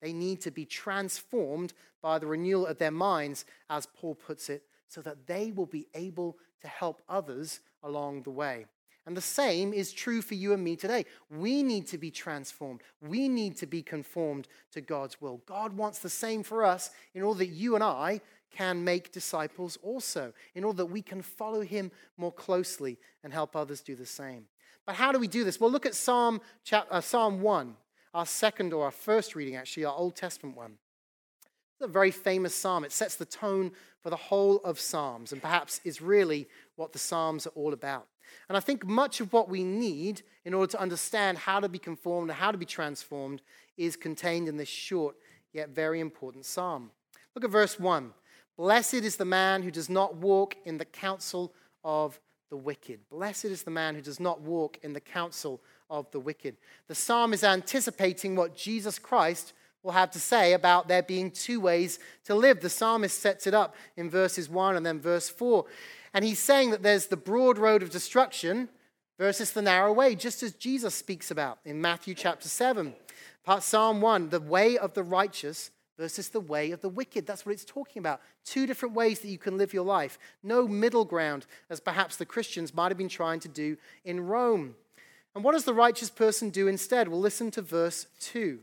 They 0.00 0.12
need 0.12 0.40
to 0.42 0.50
be 0.50 0.64
transformed 0.64 1.72
by 2.00 2.18
the 2.18 2.26
renewal 2.26 2.66
of 2.66 2.78
their 2.78 2.92
minds, 2.92 3.44
as 3.68 3.86
Paul 3.86 4.14
puts 4.14 4.48
it, 4.48 4.62
so 4.86 5.02
that 5.02 5.26
they 5.26 5.50
will 5.50 5.66
be 5.66 5.88
able 5.94 6.38
to 6.62 6.68
help 6.68 7.02
others 7.08 7.60
along 7.82 8.22
the 8.22 8.30
way. 8.30 8.66
And 9.08 9.16
the 9.16 9.22
same 9.22 9.72
is 9.72 9.90
true 9.90 10.20
for 10.20 10.34
you 10.34 10.52
and 10.52 10.62
me 10.62 10.76
today. 10.76 11.06
We 11.30 11.62
need 11.62 11.86
to 11.86 11.96
be 11.96 12.10
transformed. 12.10 12.82
We 13.00 13.26
need 13.26 13.56
to 13.56 13.66
be 13.66 13.82
conformed 13.82 14.48
to 14.72 14.82
God's 14.82 15.18
will. 15.18 15.40
God 15.46 15.74
wants 15.74 16.00
the 16.00 16.10
same 16.10 16.42
for 16.42 16.62
us 16.62 16.90
in 17.14 17.22
order 17.22 17.38
that 17.38 17.46
you 17.46 17.74
and 17.74 17.82
I 17.82 18.20
can 18.50 18.84
make 18.84 19.10
disciples 19.10 19.78
also, 19.82 20.34
in 20.54 20.62
order 20.62 20.76
that 20.76 20.86
we 20.92 21.00
can 21.00 21.22
follow 21.22 21.62
him 21.62 21.90
more 22.18 22.30
closely 22.30 22.98
and 23.24 23.32
help 23.32 23.56
others 23.56 23.80
do 23.80 23.96
the 23.96 24.04
same. 24.04 24.44
But 24.84 24.96
how 24.96 25.10
do 25.10 25.18
we 25.18 25.26
do 25.26 25.42
this? 25.42 25.58
Well, 25.58 25.70
look 25.70 25.86
at 25.86 25.94
Psalm, 25.94 26.42
uh, 26.70 27.00
Psalm 27.00 27.40
1, 27.40 27.76
our 28.12 28.26
second 28.26 28.74
or 28.74 28.84
our 28.84 28.90
first 28.90 29.34
reading, 29.34 29.56
actually, 29.56 29.86
our 29.86 29.96
Old 29.96 30.16
Testament 30.16 30.54
one. 30.54 30.74
It's 31.80 31.86
a 31.86 31.88
very 31.88 32.10
famous 32.10 32.54
psalm. 32.54 32.84
It 32.84 32.92
sets 32.92 33.14
the 33.14 33.24
tone 33.24 33.72
for 34.02 34.10
the 34.10 34.16
whole 34.16 34.58
of 34.58 34.78
Psalms 34.78 35.32
and 35.32 35.40
perhaps 35.40 35.80
is 35.82 36.02
really 36.02 36.46
what 36.76 36.92
the 36.92 36.98
Psalms 36.98 37.46
are 37.46 37.54
all 37.54 37.72
about. 37.72 38.06
And 38.48 38.56
I 38.56 38.60
think 38.60 38.86
much 38.86 39.20
of 39.20 39.32
what 39.32 39.48
we 39.48 39.64
need 39.64 40.22
in 40.44 40.54
order 40.54 40.70
to 40.72 40.80
understand 40.80 41.38
how 41.38 41.60
to 41.60 41.68
be 41.68 41.78
conformed 41.78 42.30
and 42.30 42.38
how 42.38 42.50
to 42.50 42.58
be 42.58 42.64
transformed 42.64 43.42
is 43.76 43.96
contained 43.96 44.48
in 44.48 44.56
this 44.56 44.68
short 44.68 45.16
yet 45.52 45.70
very 45.70 46.00
important 46.00 46.44
psalm. 46.44 46.90
Look 47.34 47.44
at 47.44 47.50
verse 47.50 47.78
1. 47.78 48.12
Blessed 48.56 48.94
is 48.94 49.16
the 49.16 49.24
man 49.24 49.62
who 49.62 49.70
does 49.70 49.88
not 49.88 50.16
walk 50.16 50.56
in 50.64 50.78
the 50.78 50.84
counsel 50.84 51.54
of 51.84 52.20
the 52.50 52.56
wicked. 52.56 53.00
Blessed 53.10 53.46
is 53.46 53.62
the 53.62 53.70
man 53.70 53.94
who 53.94 54.00
does 54.00 54.18
not 54.18 54.40
walk 54.40 54.78
in 54.82 54.92
the 54.92 55.00
counsel 55.00 55.60
of 55.90 56.10
the 56.10 56.20
wicked. 56.20 56.56
The 56.86 56.94
psalm 56.94 57.32
is 57.32 57.44
anticipating 57.44 58.34
what 58.34 58.56
Jesus 58.56 58.98
Christ 58.98 59.52
will 59.82 59.92
have 59.92 60.10
to 60.12 60.20
say 60.20 60.52
about 60.52 60.88
there 60.88 61.02
being 61.02 61.30
two 61.30 61.60
ways 61.60 61.98
to 62.24 62.34
live. 62.34 62.60
The 62.60 62.70
psalmist 62.70 63.20
sets 63.20 63.46
it 63.46 63.54
up 63.54 63.74
in 63.96 64.10
verses 64.10 64.48
1 64.48 64.76
and 64.76 64.84
then 64.84 65.00
verse 65.00 65.28
4. 65.28 65.64
And 66.14 66.24
he's 66.24 66.38
saying 66.38 66.70
that 66.70 66.82
there's 66.82 67.06
the 67.06 67.16
broad 67.16 67.58
road 67.58 67.82
of 67.82 67.90
destruction 67.90 68.68
versus 69.18 69.52
the 69.52 69.62
narrow 69.62 69.92
way, 69.92 70.14
just 70.14 70.42
as 70.42 70.52
Jesus 70.52 70.94
speaks 70.94 71.30
about 71.30 71.58
in 71.64 71.80
Matthew 71.80 72.14
chapter 72.14 72.48
7. 72.48 72.94
Part 73.44 73.62
Psalm 73.62 74.00
1, 74.00 74.30
the 74.30 74.40
way 74.40 74.76
of 74.76 74.94
the 74.94 75.02
righteous 75.02 75.70
versus 75.98 76.28
the 76.28 76.40
way 76.40 76.70
of 76.70 76.80
the 76.80 76.88
wicked. 76.88 77.26
That's 77.26 77.44
what 77.44 77.52
it's 77.52 77.64
talking 77.64 78.00
about. 78.00 78.20
Two 78.44 78.66
different 78.66 78.94
ways 78.94 79.18
that 79.20 79.28
you 79.28 79.38
can 79.38 79.58
live 79.58 79.74
your 79.74 79.84
life. 79.84 80.18
No 80.42 80.68
middle 80.68 81.04
ground, 81.04 81.46
as 81.68 81.80
perhaps 81.80 82.16
the 82.16 82.24
Christians 82.24 82.72
might 82.72 82.90
have 82.90 82.98
been 82.98 83.08
trying 83.08 83.40
to 83.40 83.48
do 83.48 83.76
in 84.04 84.26
Rome. 84.26 84.76
And 85.34 85.44
what 85.44 85.52
does 85.52 85.64
the 85.64 85.74
righteous 85.74 86.10
person 86.10 86.50
do 86.50 86.68
instead? 86.68 87.08
Well, 87.08 87.20
listen 87.20 87.50
to 87.52 87.62
verse 87.62 88.06
2. 88.20 88.60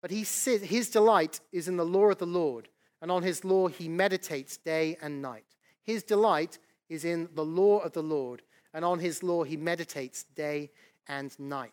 But 0.00 0.10
he 0.10 0.24
says 0.24 0.62
his 0.62 0.90
delight 0.90 1.40
is 1.52 1.68
in 1.68 1.76
the 1.76 1.84
law 1.84 2.10
of 2.10 2.18
the 2.18 2.26
Lord, 2.26 2.68
and 3.00 3.10
on 3.10 3.22
his 3.22 3.44
law 3.44 3.68
he 3.68 3.88
meditates 3.88 4.56
day 4.56 4.96
and 5.00 5.22
night. 5.22 5.44
His 5.82 6.02
delight 6.02 6.58
is 6.88 7.04
in 7.04 7.28
the 7.34 7.44
law 7.44 7.78
of 7.78 7.92
the 7.92 8.02
Lord, 8.02 8.42
and 8.72 8.84
on 8.84 8.98
his 8.98 9.22
law 9.22 9.44
he 9.44 9.56
meditates 9.56 10.24
day 10.34 10.70
and 11.06 11.38
night. 11.38 11.72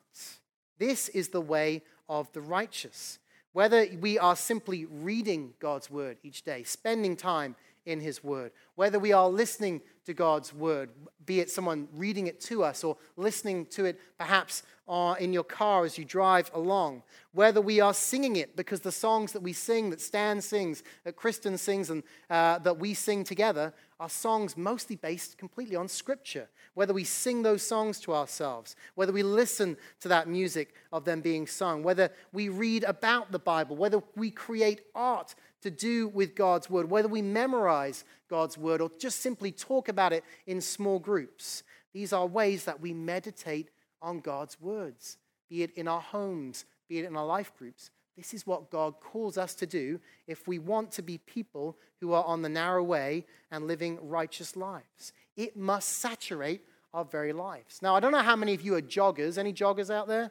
This 0.78 1.10
is 1.10 1.30
the 1.30 1.42
way 1.42 1.84
of 2.10 2.32
the 2.34 2.42
righteous. 2.42 3.20
Whether 3.54 3.88
we 4.00 4.20
are 4.20 4.36
simply 4.36 4.86
reading 4.86 5.54
God's 5.60 5.90
word 5.90 6.18
each 6.24 6.44
day, 6.44 6.64
spending 6.64 7.16
time 7.16 7.56
in 7.86 8.00
his 8.00 8.24
word, 8.24 8.52
whether 8.76 9.00
we 9.00 9.14
are 9.14 9.30
listening 9.30 9.82
to 10.06 10.14
God's 10.14 10.54
word, 10.54 10.90
be 11.26 11.40
it 11.40 11.50
someone 11.50 11.88
reading 11.94 12.28
it 12.28 12.40
to 12.42 12.64
us 12.64 12.84
or 12.84 12.98
listening 13.18 13.66
to 13.68 13.86
it 13.86 14.00
perhaps 14.18 14.64
uh, 14.88 15.16
in 15.20 15.34
your 15.34 15.44
car 15.44 15.84
as 15.84 15.98
you 15.98 16.06
drive 16.06 16.52
along, 16.54 17.02
whether 17.34 17.60
we 17.60 17.80
are 17.80 17.94
singing 17.94 18.36
it 18.36 18.56
because 18.56 18.82
the 18.82 18.92
songs 18.92 19.32
that 19.32 19.42
we 19.42 19.52
sing, 19.52 19.90
that 19.90 20.00
Stan 20.00 20.42
sings, 20.42 20.84
that 21.04 21.16
Kristen 21.16 21.58
sings, 21.58 21.90
and 21.90 22.04
uh, 22.30 22.60
that 22.60 22.78
we 22.78 22.94
sing 22.94 23.24
together 23.24 23.74
are 24.00 24.10
songs 24.10 24.56
mostly 24.56 24.96
based 24.96 25.38
completely 25.38 25.76
on 25.76 25.88
Scripture. 25.88 26.50
Whether 26.76 26.94
we 26.94 27.04
sing 27.04 27.42
those 27.42 27.64
songs 27.64 28.00
to 28.02 28.14
ourselves, 28.14 28.76
whether 28.94 29.14
we 29.14 29.24
listen 29.24 29.78
to 30.02 30.08
that 30.10 30.28
music 30.28 30.76
of 30.92 31.06
them 31.06 31.22
being 31.22 31.48
sung, 31.48 31.82
whether 31.82 32.12
we 32.32 32.50
read 32.50 32.84
about 32.84 33.32
the 33.32 33.40
Bible, 33.40 33.76
whether 33.76 34.04
we 34.16 34.30
create 34.30 34.82
art 34.94 35.34
to 35.66 35.72
do 35.72 36.08
with 36.10 36.36
God's 36.36 36.70
word, 36.70 36.92
whether 36.92 37.08
we 37.08 37.24
memorize 37.24 38.06
God's 38.30 38.56
word 38.56 38.82
or 38.82 38.92
just 39.00 39.20
simply 39.20 39.52
talk 39.52 39.90
about 39.90 40.14
it 40.14 40.24
in 40.46 40.62
small 40.62 41.00
groups. 41.00 41.64
These 41.92 42.14
are 42.14 42.28
ways 42.28 42.66
that 42.66 42.82
we 42.82 42.94
meditate 42.94 43.72
on 44.00 44.20
God's 44.20 44.62
words, 44.62 45.18
be 45.50 45.64
it 45.64 45.72
in 45.76 45.88
our 45.88 46.02
homes, 46.02 46.66
be 46.88 47.00
it 47.00 47.06
in 47.06 47.18
our 47.18 47.26
life 47.26 47.52
groups. 47.58 47.90
This 48.16 48.32
is 48.32 48.46
what 48.46 48.70
God 48.70 49.00
calls 49.00 49.40
us 49.40 49.56
to 49.56 49.66
do 49.66 50.00
if 50.28 50.48
we 50.48 50.60
want 50.60 50.92
to 50.92 51.02
be 51.02 51.18
people 51.18 51.78
who 52.00 52.14
are 52.14 52.24
on 52.26 52.44
the 52.44 52.50
narrow 52.50 52.84
way 52.84 53.26
and 53.50 53.66
living 53.66 53.98
righteous 54.08 54.56
lives. 54.56 55.14
It 55.36 55.58
must 55.58 55.90
saturate 55.90 56.62
our 56.94 57.06
very 57.06 57.34
lives. 57.34 57.82
Now, 57.82 57.96
I 57.96 58.00
don't 58.00 58.12
know 58.12 58.20
how 58.20 58.36
many 58.36 58.54
of 58.54 58.62
you 58.62 58.76
are 58.76 58.82
joggers. 58.82 59.40
Any 59.40 59.52
joggers 59.52 59.90
out 59.90 60.08
there? 60.08 60.30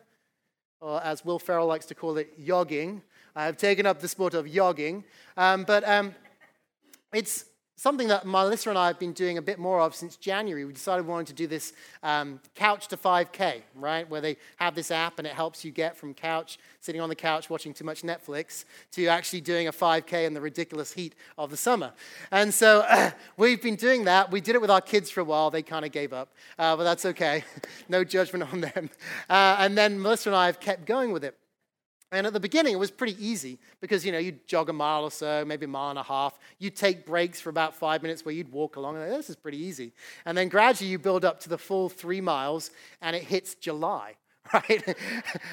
Or 0.80 1.02
as 1.02 1.24
Will 1.24 1.40
Ferrell 1.40 1.66
likes 1.66 1.86
to 1.86 1.94
call 1.96 2.18
it, 2.18 2.40
yogging. 2.40 3.02
I 3.36 3.46
have 3.46 3.56
taken 3.56 3.84
up 3.86 4.00
the 4.00 4.08
sport 4.08 4.34
of 4.34 4.46
yogging. 4.46 5.04
Um, 5.36 5.64
but 5.64 5.86
um, 5.88 6.14
it's 7.12 7.46
something 7.76 8.06
that 8.08 8.24
Melissa 8.24 8.70
and 8.70 8.78
I 8.78 8.86
have 8.86 9.00
been 9.00 9.12
doing 9.12 9.36
a 9.36 9.42
bit 9.42 9.58
more 9.58 9.80
of 9.80 9.94
since 9.94 10.16
January. 10.16 10.64
We 10.64 10.72
decided 10.72 11.04
we 11.04 11.10
wanted 11.10 11.26
to 11.28 11.32
do 11.32 11.48
this 11.48 11.72
um, 12.04 12.40
couch 12.54 12.86
to 12.88 12.96
5K, 12.96 13.62
right? 13.74 14.08
Where 14.08 14.20
they 14.20 14.36
have 14.56 14.76
this 14.76 14.92
app 14.92 15.18
and 15.18 15.26
it 15.26 15.32
helps 15.34 15.64
you 15.64 15.72
get 15.72 15.96
from 15.96 16.14
couch, 16.14 16.58
sitting 16.80 17.00
on 17.00 17.08
the 17.08 17.16
couch 17.16 17.50
watching 17.50 17.74
too 17.74 17.84
much 17.84 18.02
Netflix, 18.02 18.64
to 18.92 19.06
actually 19.08 19.40
doing 19.40 19.66
a 19.66 19.72
5K 19.72 20.26
in 20.26 20.34
the 20.34 20.40
ridiculous 20.40 20.92
heat 20.92 21.16
of 21.36 21.50
the 21.50 21.56
summer. 21.56 21.92
And 22.30 22.54
so 22.54 22.84
uh, 22.88 23.10
we've 23.36 23.60
been 23.60 23.76
doing 23.76 24.04
that. 24.04 24.30
We 24.30 24.40
did 24.40 24.54
it 24.54 24.60
with 24.60 24.70
our 24.70 24.80
kids 24.80 25.10
for 25.10 25.20
a 25.20 25.24
while. 25.24 25.50
They 25.50 25.62
kind 25.62 25.84
of 25.84 25.90
gave 25.90 26.12
up, 26.12 26.32
uh, 26.58 26.76
but 26.76 26.84
that's 26.84 27.04
okay. 27.04 27.42
no 27.88 28.04
judgment 28.04 28.52
on 28.52 28.60
them. 28.60 28.90
Uh, 29.28 29.56
and 29.58 29.76
then 29.76 30.00
Melissa 30.00 30.28
and 30.28 30.36
I 30.36 30.46
have 30.46 30.60
kept 30.60 30.86
going 30.86 31.12
with 31.12 31.24
it. 31.24 31.36
And 32.14 32.26
at 32.26 32.32
the 32.32 32.40
beginning, 32.40 32.72
it 32.72 32.78
was 32.78 32.90
pretty 32.90 33.16
easy 33.24 33.58
because, 33.80 34.06
you 34.06 34.12
know, 34.12 34.18
you'd 34.18 34.46
jog 34.46 34.68
a 34.68 34.72
mile 34.72 35.02
or 35.02 35.10
so, 35.10 35.44
maybe 35.44 35.64
a 35.64 35.68
mile 35.68 35.90
and 35.90 35.98
a 35.98 36.02
half. 36.02 36.38
You'd 36.58 36.76
take 36.76 37.04
breaks 37.04 37.40
for 37.40 37.50
about 37.50 37.74
five 37.74 38.02
minutes 38.02 38.24
where 38.24 38.34
you'd 38.34 38.52
walk 38.52 38.76
along. 38.76 38.96
And 38.96 39.10
this 39.12 39.28
is 39.28 39.36
pretty 39.36 39.58
easy. 39.58 39.92
And 40.24 40.38
then 40.38 40.48
gradually 40.48 40.90
you 40.90 40.98
build 40.98 41.24
up 41.24 41.40
to 41.40 41.48
the 41.48 41.58
full 41.58 41.88
three 41.88 42.20
miles 42.20 42.70
and 43.02 43.16
it 43.16 43.24
hits 43.24 43.54
July, 43.54 44.14
right? 44.54 44.96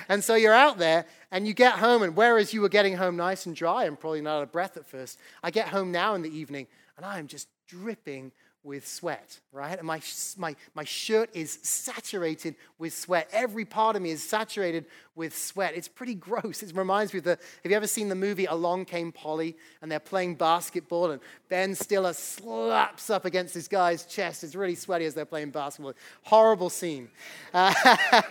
and 0.07 0.23
so 0.23 0.35
you're 0.35 0.53
out 0.53 0.77
there 0.77 1.05
and 1.31 1.47
you 1.47 1.53
get 1.53 1.73
home. 1.73 2.03
And 2.03 2.15
whereas 2.15 2.53
you 2.53 2.61
were 2.61 2.69
getting 2.69 2.95
home 2.95 3.17
nice 3.17 3.45
and 3.45 3.55
dry 3.55 3.85
and 3.85 3.99
probably 3.99 4.21
not 4.21 4.37
out 4.37 4.43
of 4.43 4.51
breath 4.51 4.77
at 4.77 4.85
first, 4.85 5.19
I 5.41 5.51
get 5.51 5.69
home 5.69 5.91
now 5.91 6.13
in 6.13 6.21
the 6.21 6.35
evening 6.35 6.67
and 6.95 7.05
I 7.05 7.17
am 7.17 7.27
just 7.27 7.47
dripping 7.67 8.31
with 8.63 8.87
sweat, 8.87 9.39
right? 9.51 9.77
And 9.77 9.87
my, 9.87 10.01
my, 10.37 10.55
my 10.75 10.83
shirt 10.83 11.29
is 11.33 11.57
saturated 11.63 12.55
with 12.77 12.93
sweat. 12.93 13.27
Every 13.31 13.65
part 13.65 13.95
of 13.95 14.01
me 14.01 14.11
is 14.11 14.27
saturated 14.27 14.85
with 15.15 15.35
sweat. 15.35 15.73
It's 15.75 15.87
pretty 15.87 16.13
gross. 16.29 16.61
It 16.61 16.75
reminds 16.75 17.13
me 17.13 17.19
of 17.19 17.23
the, 17.23 17.39
have 17.63 17.71
you 17.71 17.75
ever 17.75 17.87
seen 17.87 18.09
the 18.09 18.15
movie 18.15 18.45
Along 18.45 18.85
Came 18.85 19.11
Polly? 19.11 19.57
And 19.81 19.91
they're 19.91 19.99
playing 19.99 20.35
basketball 20.35 21.11
and 21.11 21.21
Ben 21.49 21.73
Stiller 21.73 22.13
slaps 22.13 23.09
up 23.09 23.25
against 23.25 23.53
this 23.53 23.67
guy's 23.67 24.05
chest. 24.05 24.43
It's 24.43 24.55
really 24.55 24.75
sweaty 24.75 25.05
as 25.05 25.15
they're 25.15 25.25
playing 25.25 25.49
basketball. 25.49 25.93
Horrible 26.23 26.69
scene. 26.69 27.09
Uh, 27.53 27.73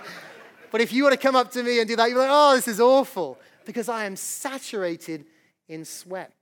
but 0.71 0.81
if 0.81 0.93
you 0.93 1.05
were 1.05 1.11
to 1.11 1.17
come 1.17 1.35
up 1.35 1.51
to 1.53 1.63
me 1.63 1.81
and 1.81 1.89
do 1.89 1.97
that, 1.97 2.09
you'd 2.09 2.15
be 2.15 2.21
like, 2.21 2.31
oh, 2.31 2.55
this 2.55 2.69
is 2.69 2.81
awful 2.81 3.39
because 3.65 3.89
I 3.89 4.05
am 4.05 4.17
saturated 4.17 5.25
in 5.69 5.85
sweat. 5.85 6.33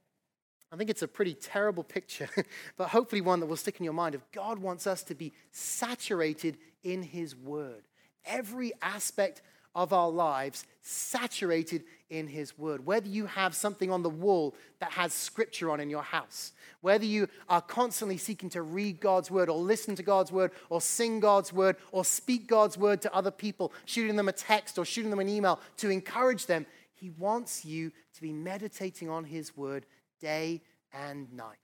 I 0.71 0.77
think 0.77 0.91
it's 0.91 1.03
a 1.03 1.09
pretty 1.09 1.35
terrible 1.35 1.83
picture, 1.83 2.29
but 2.77 2.89
hopefully 2.89 3.21
one 3.21 3.41
that 3.41 3.47
will 3.47 3.57
stick 3.57 3.79
in 3.79 3.85
your 3.85 3.95
mind 3.95 4.15
of 4.15 4.31
God 4.33 4.59
wants 4.59 4.87
us 4.87 5.03
to 5.05 5.15
be 5.15 5.33
saturated 5.51 6.59
in 6.83 7.03
His 7.03 7.35
Word. 7.35 7.85
Every 8.27 8.73
aspect 8.83 9.41
of 9.75 9.93
our 9.93 10.11
lives 10.11 10.67
saturated 10.83 11.85
in 12.11 12.27
His 12.27 12.59
Word. 12.59 12.85
Whether 12.85 13.09
you 13.09 13.27
have 13.27 13.55
something 13.55 13.91
on 13.91 14.03
the 14.03 14.11
wall 14.11 14.55
that 14.81 14.93
has 14.93 15.13
scripture 15.13 15.71
on 15.71 15.81
in 15.81 15.89
your 15.89 16.03
house, 16.03 16.53
whether 16.81 17.05
you 17.05 17.29
are 17.49 17.63
constantly 17.63 18.17
seeking 18.17 18.51
to 18.51 18.63
read 18.63 19.01
God's 19.01 19.31
Word 19.31 19.49
or 19.49 19.59
listen 19.59 19.95
to 19.97 20.03
God's 20.03 20.33
Word 20.33 20.53
or 20.69 20.81
sing 20.81 21.21
God's 21.21 21.53
Word 21.53 21.77
or 21.93 22.05
speak 22.05 22.47
God's 22.47 22.77
Word 22.77 23.01
to 23.03 23.15
other 23.15 23.31
people, 23.31 23.73
shooting 23.87 24.17
them 24.17 24.29
a 24.29 24.33
text 24.33 24.79
or 24.79 24.85
shooting 24.85 25.11
them 25.11 25.21
an 25.21 25.29
email 25.29 25.61
to 25.79 25.89
encourage 25.91 26.47
them, 26.47 26.67
He 26.95 27.11
wants 27.11 27.65
you 27.65 27.93
to 28.15 28.21
be 28.21 28.33
meditating 28.33 29.09
on 29.09 29.25
His 29.25 29.57
Word 29.57 29.87
day 30.21 30.63
and 30.93 31.33
night. 31.33 31.57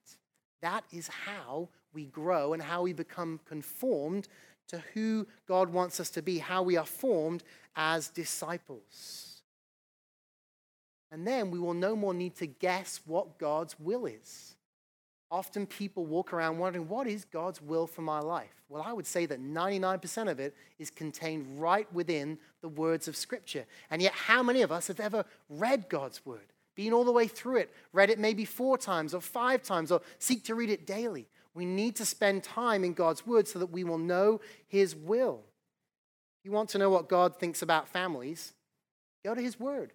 That 0.63 0.85
is 0.93 1.09
how 1.09 1.69
we 1.93 2.07
grow 2.07 2.53
and 2.53 2.63
how 2.63 2.83
we 2.83 2.93
become 2.93 3.41
conformed 3.47 4.29
to 4.69 4.83
who 4.95 5.27
God 5.47 5.71
wants 5.71 6.01
us 6.01 6.11
to 6.11 6.23
be, 6.23 6.39
how 6.39 6.63
we 6.63 6.77
are 6.77 6.87
formed 6.87 7.43
as 7.77 8.09
disciples. 8.09 9.43
And 11.13 11.27
then 11.27 11.51
we 11.51 11.59
will 11.59 11.75
no 11.75 11.95
more 11.95 12.15
need 12.15 12.35
to 12.37 12.47
guess 12.47 13.01
what 13.07 13.39
God's 13.39 13.79
will 13.79 14.07
is. 14.07 14.57
Often 15.31 15.67
people 15.67 16.07
walk 16.07 16.33
around 16.33 16.59
wondering, 16.59 16.89
what 16.89 17.07
is 17.07 17.25
God's 17.25 17.61
will 17.61 17.87
for 17.87 18.03
my 18.03 18.21
life? 18.21 18.63
Well, 18.69 18.83
I 18.85 18.93
would 18.93 19.07
say 19.07 19.27
that 19.27 19.41
99% 19.41 20.31
of 20.31 20.41
it 20.41 20.55
is 20.79 20.91
contained 20.91 21.61
right 21.61 21.93
within 21.93 22.39
the 22.61 22.69
words 22.69 23.09
of 23.09 23.17
Scripture. 23.17 23.65
And 23.91 24.01
yet, 24.01 24.13
how 24.13 24.43
many 24.43 24.63
of 24.63 24.73
us 24.73 24.87
have 24.89 25.01
ever 25.01 25.25
read 25.49 25.89
God's 25.89 26.25
word? 26.25 26.54
Been 26.75 26.93
all 26.93 27.05
the 27.05 27.13
way 27.13 27.27
through 27.27 27.59
it, 27.59 27.73
read 27.93 28.11
it 28.11 28.19
maybe 28.19 28.45
four 28.45 28.77
times 28.77 29.15
or 29.15 29.21
five 29.21 29.63
times, 29.63 29.93
or 29.93 30.01
seek 30.19 30.45
to 30.45 30.55
read 30.55 30.71
it 30.71 30.87
daily. 30.87 31.27
We 31.55 31.65
need 31.65 31.97
to 31.97 32.05
spend 32.05 32.43
time 32.43 32.83
in 32.85 32.95
God's 32.95 33.27
Word 33.27 33.47
so 33.47 33.61
that 33.61 33.71
we 33.71 33.85
will 33.85 33.99
know 33.99 34.41
His 34.67 34.95
will. 34.95 35.41
You 36.43 36.51
want 36.51 36.69
to 36.71 36.79
know 36.79 36.91
what 36.91 37.09
God 37.09 37.37
thinks 37.37 37.63
about 37.63 37.89
families? 37.89 38.53
Go 39.25 39.35
to 39.35 39.41
His 39.41 39.59
Word. 39.59 39.93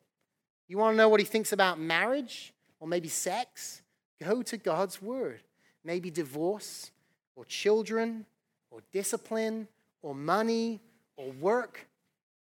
You 0.67 0.77
want 0.77 0.93
to 0.93 0.97
know 0.97 1.09
what 1.09 1.19
He 1.19 1.25
thinks 1.25 1.51
about 1.51 1.79
marriage 1.79 2.53
or 2.79 2.87
maybe 2.87 3.09
sex? 3.09 3.81
Go 4.23 4.41
to 4.41 4.57
God's 4.57 5.01
Word. 5.01 5.41
Maybe 5.83 6.09
divorce 6.09 6.91
or 7.35 7.45
children 7.45 8.25
or 8.71 8.79
discipline 8.91 9.67
or 10.01 10.15
money 10.15 10.79
or 11.17 11.31
work. 11.31 11.87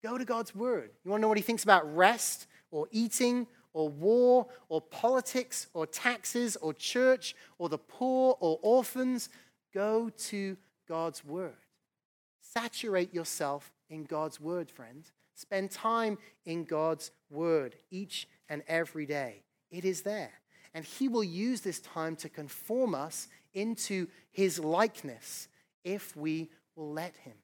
Go 0.02 0.18
to 0.18 0.24
God's 0.24 0.54
Word. 0.54 0.90
You 1.04 1.10
want 1.10 1.20
to 1.20 1.22
know 1.22 1.28
what 1.28 1.38
He 1.38 1.42
thinks 1.42 1.62
about 1.62 1.94
rest 1.96 2.46
or 2.70 2.88
eating 2.90 3.46
or 3.74 3.90
war 3.90 4.46
or 4.70 4.80
politics 4.80 5.66
or 5.74 5.86
taxes 5.86 6.56
or 6.56 6.72
church 6.72 7.34
or 7.58 7.68
the 7.68 7.76
poor 7.76 8.38
or 8.40 8.58
orphans, 8.62 9.28
go 9.74 10.08
to 10.08 10.56
God's 10.88 11.22
word. 11.24 11.52
Saturate 12.40 13.12
yourself 13.12 13.72
in 13.90 14.04
God's 14.04 14.40
word, 14.40 14.70
friends. 14.70 15.12
Spend 15.34 15.70
time 15.70 16.16
in 16.46 16.64
God's 16.64 17.10
word 17.28 17.74
each 17.90 18.28
and 18.48 18.62
every 18.68 19.04
day. 19.04 19.42
It 19.70 19.84
is 19.84 20.02
there. 20.02 20.32
And 20.72 20.84
He 20.84 21.08
will 21.08 21.24
use 21.24 21.60
this 21.60 21.80
time 21.80 22.16
to 22.16 22.28
conform 22.28 22.94
us 22.94 23.28
into 23.52 24.06
His 24.30 24.58
likeness 24.58 25.48
if 25.84 26.16
we 26.16 26.50
will 26.76 26.92
let 26.92 27.16
Him. 27.16 27.34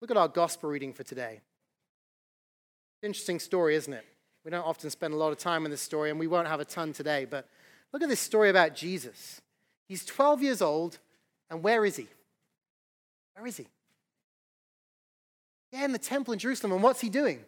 Look 0.00 0.10
at 0.10 0.16
our 0.16 0.28
gospel 0.28 0.70
reading 0.70 0.92
for 0.92 1.02
today. 1.02 1.40
Interesting 3.02 3.38
story, 3.38 3.74
isn't 3.76 3.92
it? 3.92 4.04
We 4.44 4.50
don't 4.50 4.64
often 4.64 4.90
spend 4.90 5.12
a 5.12 5.16
lot 5.16 5.32
of 5.32 5.38
time 5.38 5.64
in 5.64 5.70
this 5.70 5.82
story, 5.82 6.10
and 6.10 6.18
we 6.18 6.26
won't 6.26 6.48
have 6.48 6.60
a 6.60 6.64
ton 6.64 6.92
today, 6.92 7.24
but 7.24 7.48
look 7.92 8.02
at 8.02 8.08
this 8.08 8.20
story 8.20 8.48
about 8.48 8.74
Jesus. 8.74 9.40
He's 9.88 10.04
12 10.04 10.42
years 10.42 10.62
old, 10.62 10.98
and 11.50 11.62
where 11.62 11.84
is 11.84 11.96
he? 11.96 12.08
Where 13.34 13.46
is 13.46 13.56
he? 13.56 13.66
Yeah, 15.72 15.84
in 15.84 15.92
the 15.92 15.98
temple 15.98 16.32
in 16.32 16.38
Jerusalem, 16.38 16.72
and 16.72 16.82
what's 16.82 17.00
he 17.00 17.08
doing? 17.08 17.44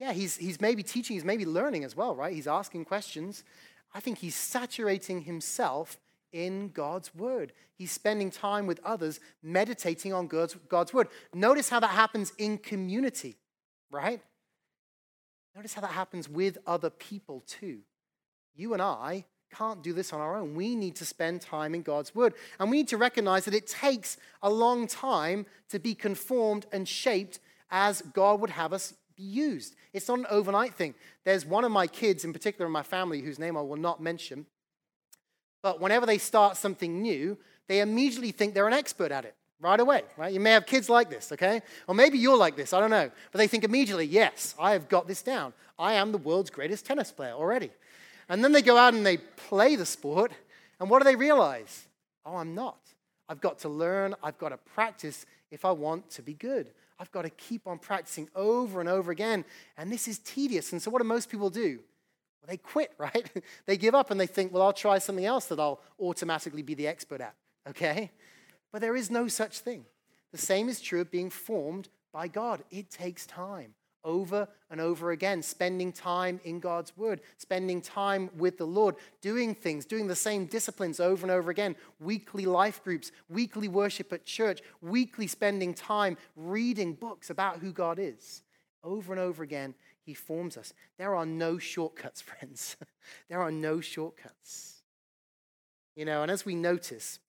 Yeah, 0.00 0.12
he's, 0.12 0.36
he's 0.36 0.60
maybe 0.60 0.82
teaching, 0.82 1.14
he's 1.14 1.24
maybe 1.24 1.44
learning 1.44 1.84
as 1.84 1.96
well, 1.96 2.14
right? 2.14 2.32
He's 2.32 2.46
asking 2.46 2.84
questions. 2.84 3.44
I 3.94 4.00
think 4.00 4.18
he's 4.18 4.34
saturating 4.34 5.22
himself 5.22 5.98
in 6.34 6.68
God's 6.70 7.14
word. 7.14 7.52
He's 7.78 7.92
spending 7.92 8.30
time 8.30 8.66
with 8.66 8.80
others, 8.84 9.20
meditating 9.42 10.12
on 10.12 10.26
God's, 10.26 10.56
God's 10.68 10.92
word. 10.92 11.08
Notice 11.32 11.70
how 11.70 11.80
that 11.80 11.90
happens 11.90 12.32
in 12.36 12.58
community, 12.58 13.36
right? 13.90 14.20
Notice 15.54 15.72
how 15.72 15.80
that 15.82 15.92
happens 15.92 16.28
with 16.28 16.58
other 16.66 16.90
people 16.90 17.44
too. 17.46 17.78
You 18.56 18.72
and 18.72 18.82
I 18.82 19.24
can't 19.54 19.82
do 19.82 19.92
this 19.92 20.12
on 20.12 20.20
our 20.20 20.36
own. 20.36 20.56
We 20.56 20.74
need 20.74 20.96
to 20.96 21.04
spend 21.04 21.40
time 21.40 21.74
in 21.74 21.82
God's 21.82 22.14
word. 22.14 22.34
And 22.58 22.68
we 22.68 22.78
need 22.78 22.88
to 22.88 22.96
recognize 22.96 23.44
that 23.44 23.54
it 23.54 23.68
takes 23.68 24.16
a 24.42 24.50
long 24.50 24.88
time 24.88 25.46
to 25.70 25.78
be 25.78 25.94
conformed 25.94 26.66
and 26.72 26.88
shaped 26.88 27.38
as 27.70 28.02
God 28.02 28.40
would 28.40 28.50
have 28.50 28.72
us 28.72 28.94
be 29.16 29.22
used. 29.22 29.76
It's 29.92 30.08
not 30.08 30.18
an 30.18 30.26
overnight 30.28 30.74
thing. 30.74 30.94
There's 31.24 31.46
one 31.46 31.64
of 31.64 31.70
my 31.70 31.86
kids, 31.86 32.24
in 32.24 32.32
particular 32.32 32.66
in 32.66 32.72
my 32.72 32.82
family, 32.82 33.20
whose 33.20 33.38
name 33.38 33.56
I 33.56 33.60
will 33.60 33.76
not 33.76 34.02
mention. 34.02 34.46
But 35.64 35.80
whenever 35.80 36.04
they 36.04 36.18
start 36.18 36.58
something 36.58 37.00
new, 37.00 37.38
they 37.68 37.80
immediately 37.80 38.32
think 38.32 38.52
they're 38.52 38.68
an 38.68 38.74
expert 38.74 39.10
at 39.10 39.24
it 39.24 39.34
right 39.62 39.80
away, 39.80 40.02
right? 40.18 40.30
You 40.30 40.38
may 40.38 40.50
have 40.50 40.66
kids 40.66 40.90
like 40.90 41.08
this, 41.08 41.32
okay? 41.32 41.62
Or 41.88 41.94
maybe 41.94 42.18
you're 42.18 42.36
like 42.36 42.54
this, 42.54 42.74
I 42.74 42.80
don't 42.80 42.90
know. 42.90 43.10
But 43.32 43.38
they 43.38 43.46
think 43.46 43.64
immediately, 43.64 44.04
yes, 44.04 44.54
I 44.60 44.72
have 44.72 44.90
got 44.90 45.08
this 45.08 45.22
down. 45.22 45.54
I 45.78 45.94
am 45.94 46.12
the 46.12 46.18
world's 46.18 46.50
greatest 46.50 46.84
tennis 46.84 47.10
player 47.10 47.32
already. 47.32 47.70
And 48.28 48.44
then 48.44 48.52
they 48.52 48.60
go 48.60 48.76
out 48.76 48.92
and 48.92 49.06
they 49.06 49.16
play 49.16 49.74
the 49.74 49.86
sport, 49.86 50.32
and 50.78 50.90
what 50.90 50.98
do 50.98 51.04
they 51.04 51.16
realize? 51.16 51.86
Oh, 52.26 52.36
I'm 52.36 52.54
not. 52.54 52.76
I've 53.26 53.40
got 53.40 53.60
to 53.60 53.70
learn, 53.70 54.14
I've 54.22 54.36
got 54.36 54.50
to 54.50 54.58
practice 54.58 55.24
if 55.50 55.64
I 55.64 55.70
want 55.70 56.10
to 56.10 56.22
be 56.22 56.34
good. 56.34 56.72
I've 56.98 57.10
got 57.10 57.22
to 57.22 57.30
keep 57.30 57.66
on 57.66 57.78
practicing 57.78 58.28
over 58.36 58.80
and 58.80 58.88
over 58.88 59.10
again. 59.10 59.46
And 59.78 59.90
this 59.90 60.08
is 60.08 60.18
tedious. 60.18 60.72
And 60.72 60.82
so, 60.82 60.90
what 60.90 61.00
do 61.00 61.08
most 61.08 61.30
people 61.30 61.48
do? 61.48 61.80
They 62.46 62.56
quit, 62.56 62.92
right? 62.98 63.30
they 63.66 63.76
give 63.76 63.94
up 63.94 64.10
and 64.10 64.20
they 64.20 64.26
think, 64.26 64.52
well, 64.52 64.62
I'll 64.62 64.72
try 64.72 64.98
something 64.98 65.24
else 65.24 65.46
that 65.46 65.60
I'll 65.60 65.80
automatically 66.00 66.62
be 66.62 66.74
the 66.74 66.86
expert 66.86 67.20
at, 67.20 67.34
okay? 67.68 68.10
But 68.72 68.80
there 68.80 68.96
is 68.96 69.10
no 69.10 69.28
such 69.28 69.60
thing. 69.60 69.84
The 70.32 70.38
same 70.38 70.68
is 70.68 70.80
true 70.80 71.00
of 71.00 71.10
being 71.10 71.30
formed 71.30 71.88
by 72.12 72.28
God. 72.28 72.62
It 72.70 72.90
takes 72.90 73.26
time 73.26 73.74
over 74.04 74.46
and 74.70 74.80
over 74.80 75.10
again, 75.10 75.42
spending 75.42 75.92
time 75.92 76.40
in 76.44 76.60
God's 76.60 76.96
Word, 76.96 77.20
spending 77.38 77.80
time 77.80 78.30
with 78.36 78.58
the 78.58 78.66
Lord, 78.66 78.96
doing 79.20 79.54
things, 79.54 79.86
doing 79.86 80.06
the 80.06 80.14
same 80.14 80.46
disciplines 80.46 81.00
over 81.00 81.24
and 81.24 81.30
over 81.30 81.50
again, 81.50 81.74
weekly 82.00 82.44
life 82.44 82.84
groups, 82.84 83.12
weekly 83.28 83.68
worship 83.68 84.12
at 84.12 84.26
church, 84.26 84.60
weekly 84.82 85.26
spending 85.26 85.72
time 85.74 86.16
reading 86.36 86.92
books 86.92 87.30
about 87.30 87.58
who 87.58 87.72
God 87.72 87.98
is. 87.98 88.42
Over 88.82 89.12
and 89.12 89.20
over 89.20 89.42
again, 89.42 89.74
He 90.04 90.14
forms 90.14 90.56
us. 90.56 90.72
There 90.98 91.14
are 91.14 91.26
no 91.26 91.58
shortcuts, 91.58 92.20
friends. 92.22 92.76
there 93.28 93.40
are 93.40 93.52
no 93.52 93.80
shortcuts. 93.80 94.82
You 95.96 96.04
know, 96.04 96.22
and 96.22 96.30
as 96.30 96.44
we 96.44 96.54
notice 96.54 97.20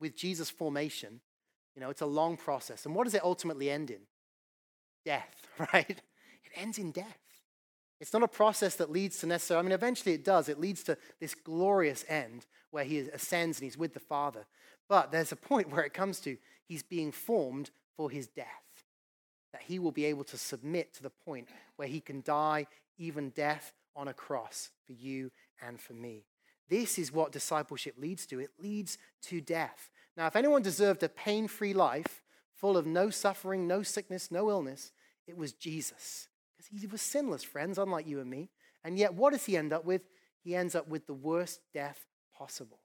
with 0.00 0.16
Jesus' 0.16 0.50
formation, 0.50 1.20
you 1.74 1.80
know, 1.80 1.90
it's 1.90 2.00
a 2.00 2.06
long 2.06 2.36
process. 2.36 2.86
And 2.86 2.94
what 2.94 3.04
does 3.04 3.14
it 3.14 3.22
ultimately 3.24 3.70
end 3.70 3.90
in? 3.90 4.00
death, 5.04 5.46
right? 5.72 5.88
It 5.88 6.52
ends 6.56 6.78
in 6.78 6.90
death. 6.90 7.18
It's 8.00 8.12
not 8.12 8.22
a 8.22 8.28
process 8.28 8.76
that 8.76 8.90
leads 8.90 9.18
to 9.18 9.26
necessarily, 9.26 9.60
I 9.60 9.68
mean, 9.68 9.72
eventually 9.72 10.14
it 10.14 10.24
does. 10.24 10.48
It 10.48 10.60
leads 10.60 10.82
to 10.84 10.98
this 11.20 11.34
glorious 11.34 12.04
end 12.08 12.46
where 12.70 12.84
he 12.84 12.98
ascends 12.98 13.58
and 13.58 13.64
he's 13.64 13.78
with 13.78 13.94
the 13.94 14.00
Father. 14.00 14.46
But 14.88 15.10
there's 15.12 15.32
a 15.32 15.36
point 15.36 15.70
where 15.70 15.84
it 15.84 15.94
comes 15.94 16.20
to 16.20 16.36
he's 16.66 16.82
being 16.82 17.12
formed 17.12 17.70
for 17.96 18.10
his 18.10 18.26
death. 18.26 18.63
That 19.54 19.62
he 19.62 19.78
will 19.78 19.92
be 19.92 20.04
able 20.06 20.24
to 20.24 20.36
submit 20.36 20.92
to 20.94 21.02
the 21.04 21.10
point 21.10 21.48
where 21.76 21.86
he 21.86 22.00
can 22.00 22.22
die, 22.22 22.66
even 22.98 23.30
death 23.30 23.72
on 23.94 24.08
a 24.08 24.12
cross 24.12 24.70
for 24.84 24.94
you 24.94 25.30
and 25.64 25.80
for 25.80 25.92
me. 25.92 26.24
This 26.68 26.98
is 26.98 27.12
what 27.12 27.30
discipleship 27.30 27.94
leads 27.96 28.26
to. 28.26 28.40
It 28.40 28.50
leads 28.58 28.98
to 29.22 29.40
death. 29.40 29.90
Now, 30.16 30.26
if 30.26 30.34
anyone 30.34 30.62
deserved 30.62 31.04
a 31.04 31.08
pain 31.08 31.46
free 31.46 31.72
life, 31.72 32.20
full 32.56 32.76
of 32.76 32.84
no 32.84 33.10
suffering, 33.10 33.68
no 33.68 33.84
sickness, 33.84 34.28
no 34.28 34.50
illness, 34.50 34.90
it 35.28 35.36
was 35.36 35.52
Jesus. 35.52 36.26
Because 36.56 36.82
he 36.82 36.88
was 36.88 37.00
sinless, 37.00 37.44
friends, 37.44 37.78
unlike 37.78 38.08
you 38.08 38.18
and 38.18 38.28
me. 38.28 38.50
And 38.82 38.98
yet, 38.98 39.14
what 39.14 39.32
does 39.32 39.46
he 39.46 39.56
end 39.56 39.72
up 39.72 39.84
with? 39.84 40.02
He 40.42 40.56
ends 40.56 40.74
up 40.74 40.88
with 40.88 41.06
the 41.06 41.14
worst 41.14 41.60
death 41.72 42.06
possible. 42.36 42.80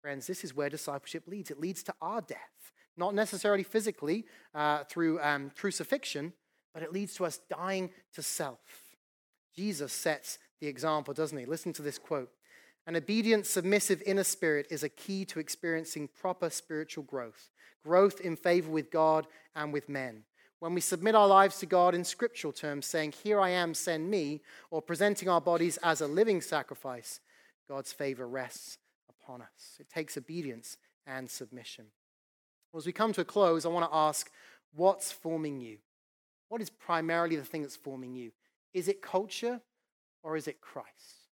Friends, 0.00 0.26
this 0.26 0.42
is 0.42 0.54
where 0.54 0.70
discipleship 0.70 1.24
leads. 1.26 1.50
It 1.50 1.60
leads 1.60 1.82
to 1.84 1.94
our 2.00 2.22
death, 2.22 2.72
not 2.96 3.14
necessarily 3.14 3.62
physically 3.62 4.26
uh, 4.54 4.84
through 4.84 5.20
um, 5.20 5.50
crucifixion, 5.56 6.32
but 6.72 6.82
it 6.82 6.92
leads 6.92 7.14
to 7.14 7.24
us 7.24 7.40
dying 7.50 7.90
to 8.14 8.22
self. 8.22 8.60
Jesus 9.54 9.92
sets 9.92 10.38
the 10.60 10.66
example, 10.66 11.14
doesn't 11.14 11.38
he? 11.38 11.46
Listen 11.46 11.72
to 11.74 11.82
this 11.82 11.98
quote 11.98 12.30
An 12.86 12.96
obedient, 12.96 13.46
submissive 13.46 14.02
inner 14.06 14.24
spirit 14.24 14.66
is 14.70 14.82
a 14.82 14.88
key 14.88 15.24
to 15.26 15.40
experiencing 15.40 16.08
proper 16.08 16.50
spiritual 16.50 17.04
growth 17.04 17.50
growth 17.86 18.20
in 18.20 18.36
favor 18.36 18.70
with 18.70 18.90
God 18.90 19.26
and 19.54 19.72
with 19.72 19.88
men. 19.88 20.24
When 20.58 20.74
we 20.74 20.80
submit 20.80 21.14
our 21.14 21.28
lives 21.28 21.58
to 21.60 21.66
God 21.66 21.94
in 21.94 22.02
scriptural 22.02 22.52
terms, 22.52 22.86
saying, 22.86 23.12
Here 23.22 23.40
I 23.40 23.50
am, 23.50 23.74
send 23.74 24.10
me, 24.10 24.42
or 24.70 24.82
presenting 24.82 25.28
our 25.28 25.40
bodies 25.40 25.78
as 25.82 26.00
a 26.00 26.06
living 26.06 26.40
sacrifice, 26.40 27.20
God's 27.68 27.92
favor 27.92 28.26
rests 28.26 28.78
upon 29.08 29.42
us. 29.42 29.76
It 29.78 29.88
takes 29.88 30.16
obedience 30.16 30.76
and 31.06 31.30
submission. 31.30 31.86
Well, 32.76 32.82
as 32.82 32.86
we 32.86 32.92
come 32.92 33.14
to 33.14 33.22
a 33.22 33.24
close, 33.24 33.64
I 33.64 33.70
want 33.70 33.90
to 33.90 33.96
ask, 33.96 34.30
what's 34.74 35.10
forming 35.10 35.60
you? 35.60 35.78
What 36.50 36.60
is 36.60 36.68
primarily 36.68 37.36
the 37.36 37.42
thing 37.42 37.62
that's 37.62 37.74
forming 37.74 38.14
you? 38.14 38.32
Is 38.74 38.86
it 38.86 39.00
culture 39.00 39.62
or 40.22 40.36
is 40.36 40.46
it 40.46 40.60
Christ? 40.60 41.30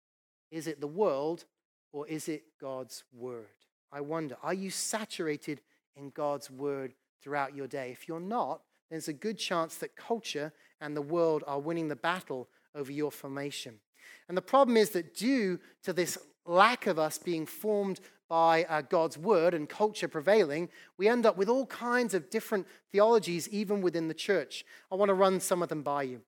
Is 0.53 0.69
it 0.69 0.81
the 0.81 0.87
world 0.87 1.45
or 1.93 2.07
is 2.07 2.29
it 2.29 2.45
God's 2.61 3.03
word? 3.13 3.49
I 3.91 4.03
wonder, 4.03 4.37
are 4.41 4.55
you 4.55 4.71
saturated 4.71 5.63
in 5.97 6.11
God's 6.11 6.49
word 6.49 6.95
throughout 7.21 7.57
your 7.57 7.67
day. 7.67 7.91
If 7.91 8.07
you're 8.07 8.21
not, 8.21 8.61
there's 8.89 9.09
a 9.09 9.13
good 9.13 9.37
chance 9.37 9.77
that 9.79 9.97
culture 9.97 10.53
and 10.81 10.97
the 10.97 11.03
world 11.03 11.43
are 11.49 11.59
winning 11.59 11.89
the 11.89 11.97
battle 11.97 12.49
over 12.73 12.93
your 12.93 13.11
formation. 13.11 13.81
And 14.29 14.37
the 14.37 14.43
problem 14.43 14.77
is 14.77 14.91
that 14.91 15.17
due 15.17 15.59
to 15.83 15.93
this 15.93 16.19
lack 16.47 16.87
of 16.87 17.01
us 17.01 17.19
being 17.19 17.47
formed 17.47 18.01
by 18.33 18.65
uh, 18.65 18.81
God's 18.81 19.19
word 19.19 19.53
and 19.53 19.69
culture 19.69 20.09
prevailing, 20.09 20.71
we 20.97 21.07
end 21.07 21.27
up 21.27 21.37
with 21.37 21.51
all 21.51 21.67
kinds 21.67 22.15
of 22.15 22.31
different 22.31 22.67
theologies, 22.91 23.47
even 23.51 23.83
within 23.83 24.09
the 24.09 24.15
church. 24.15 24.65
I 24.91 24.95
want 24.95 25.11
to 25.11 25.15
run 25.15 25.39
some 25.39 25.63
of 25.63 25.69
them 25.69 25.83
by 25.83 26.05
you. 26.05 26.23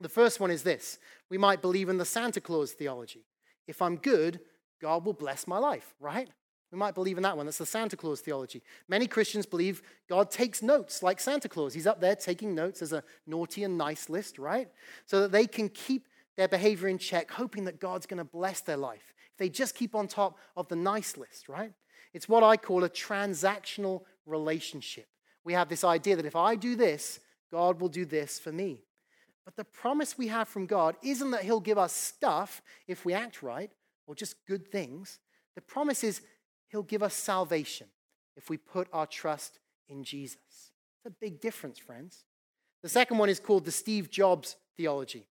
The 0.00 0.08
first 0.08 0.38
one 0.38 0.52
is 0.52 0.62
this 0.62 1.00
we 1.30 1.38
might 1.38 1.60
believe 1.60 1.88
in 1.88 1.98
the 1.98 2.04
Santa 2.04 2.40
Claus 2.40 2.70
theology. 2.70 3.24
If 3.66 3.82
I'm 3.82 3.96
good, 3.96 4.38
God 4.80 5.04
will 5.04 5.14
bless 5.14 5.48
my 5.48 5.58
life, 5.58 5.96
right? 5.98 6.28
We 6.70 6.78
might 6.78 6.94
believe 6.94 7.16
in 7.16 7.24
that 7.24 7.36
one. 7.36 7.46
That's 7.46 7.58
the 7.58 7.66
Santa 7.66 7.96
Claus 7.96 8.20
theology. 8.20 8.62
Many 8.86 9.08
Christians 9.08 9.44
believe 9.44 9.82
God 10.08 10.30
takes 10.30 10.62
notes 10.62 11.02
like 11.02 11.18
Santa 11.18 11.48
Claus. 11.48 11.74
He's 11.74 11.88
up 11.88 12.00
there 12.00 12.14
taking 12.14 12.54
notes 12.54 12.82
as 12.82 12.92
a 12.92 13.02
naughty 13.26 13.64
and 13.64 13.76
nice 13.76 14.08
list, 14.08 14.38
right? 14.38 14.68
So 15.06 15.22
that 15.22 15.32
they 15.32 15.48
can 15.48 15.70
keep 15.70 16.06
their 16.36 16.46
behavior 16.46 16.86
in 16.86 16.98
check, 16.98 17.32
hoping 17.32 17.64
that 17.64 17.80
God's 17.80 18.06
going 18.06 18.18
to 18.18 18.24
bless 18.24 18.60
their 18.60 18.76
life. 18.76 19.12
They 19.42 19.48
just 19.48 19.74
keep 19.74 19.96
on 19.96 20.06
top 20.06 20.38
of 20.56 20.68
the 20.68 20.76
nice 20.76 21.16
list, 21.16 21.48
right? 21.48 21.72
It's 22.14 22.28
what 22.28 22.44
I 22.44 22.56
call 22.56 22.84
a 22.84 22.88
transactional 22.88 24.02
relationship. 24.24 25.08
We 25.42 25.52
have 25.54 25.68
this 25.68 25.82
idea 25.82 26.14
that 26.14 26.24
if 26.24 26.36
I 26.36 26.54
do 26.54 26.76
this, 26.76 27.18
God 27.50 27.80
will 27.80 27.88
do 27.88 28.04
this 28.04 28.38
for 28.38 28.52
me. 28.52 28.84
But 29.44 29.56
the 29.56 29.64
promise 29.64 30.16
we 30.16 30.28
have 30.28 30.46
from 30.46 30.66
God 30.66 30.94
isn't 31.02 31.32
that 31.32 31.42
He'll 31.42 31.58
give 31.58 31.76
us 31.76 31.92
stuff 31.92 32.62
if 32.86 33.04
we 33.04 33.14
act 33.14 33.42
right 33.42 33.72
or 34.06 34.14
just 34.14 34.36
good 34.46 34.70
things. 34.70 35.18
The 35.56 35.60
promise 35.60 36.04
is 36.04 36.20
He'll 36.68 36.84
give 36.84 37.02
us 37.02 37.12
salvation 37.12 37.88
if 38.36 38.48
we 38.48 38.56
put 38.56 38.86
our 38.92 39.08
trust 39.08 39.58
in 39.88 40.04
Jesus. 40.04 40.36
It's 40.46 41.06
a 41.06 41.10
big 41.10 41.40
difference, 41.40 41.80
friends. 41.80 42.22
The 42.84 42.88
second 42.88 43.18
one 43.18 43.28
is 43.28 43.40
called 43.40 43.64
the 43.64 43.72
Steve 43.72 44.08
Jobs 44.08 44.54
theology. 44.76 45.26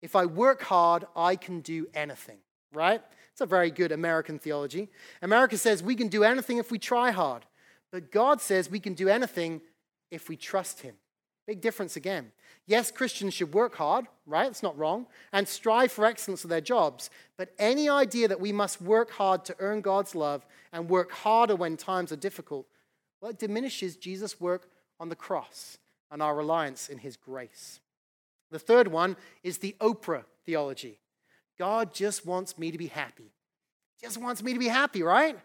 If 0.00 0.16
I 0.16 0.24
work 0.24 0.62
hard, 0.62 1.04
I 1.14 1.36
can 1.36 1.60
do 1.60 1.88
anything, 1.92 2.38
right? 2.72 3.02
It's 3.32 3.40
a 3.40 3.46
very 3.46 3.70
good 3.70 3.92
American 3.92 4.38
theology. 4.38 4.88
America 5.22 5.56
says 5.56 5.82
we 5.82 5.94
can 5.94 6.08
do 6.08 6.24
anything 6.24 6.58
if 6.58 6.70
we 6.70 6.78
try 6.78 7.10
hard, 7.10 7.44
but 7.90 8.10
God 8.10 8.40
says 8.40 8.70
we 8.70 8.80
can 8.80 8.94
do 8.94 9.08
anything 9.08 9.60
if 10.10 10.28
we 10.28 10.36
trust 10.36 10.80
Him. 10.80 10.94
Big 11.46 11.60
difference 11.60 11.96
again. 11.96 12.32
Yes, 12.66 12.92
Christians 12.92 13.34
should 13.34 13.52
work 13.52 13.74
hard, 13.74 14.06
right? 14.26 14.46
It's 14.46 14.62
not 14.62 14.78
wrong, 14.78 15.06
and 15.32 15.48
strive 15.48 15.90
for 15.90 16.04
excellence 16.04 16.44
of 16.44 16.50
their 16.50 16.60
jobs. 16.60 17.10
But 17.36 17.52
any 17.58 17.88
idea 17.88 18.28
that 18.28 18.40
we 18.40 18.52
must 18.52 18.80
work 18.80 19.10
hard 19.10 19.44
to 19.46 19.56
earn 19.58 19.80
God's 19.80 20.14
love 20.14 20.46
and 20.72 20.88
work 20.88 21.10
harder 21.10 21.56
when 21.56 21.76
times 21.76 22.12
are 22.12 22.16
difficult, 22.16 22.66
well, 23.20 23.32
it 23.32 23.38
diminishes 23.38 23.96
Jesus' 23.96 24.40
work 24.40 24.68
on 25.00 25.08
the 25.08 25.16
cross 25.16 25.78
and 26.10 26.22
our 26.22 26.36
reliance 26.36 26.88
in 26.88 26.98
His 26.98 27.16
grace. 27.16 27.80
The 28.50 28.58
third 28.58 28.88
one 28.88 29.16
is 29.42 29.58
the 29.58 29.74
Oprah 29.80 30.24
theology. 30.44 30.98
God 31.58 31.94
just 31.94 32.26
wants 32.26 32.58
me 32.58 32.70
to 32.70 32.78
be 32.78 32.86
happy. 32.86 33.32
Just 34.00 34.18
wants 34.18 34.42
me 34.42 34.52
to 34.52 34.58
be 34.58 34.68
happy, 34.68 35.02
right? 35.02 35.38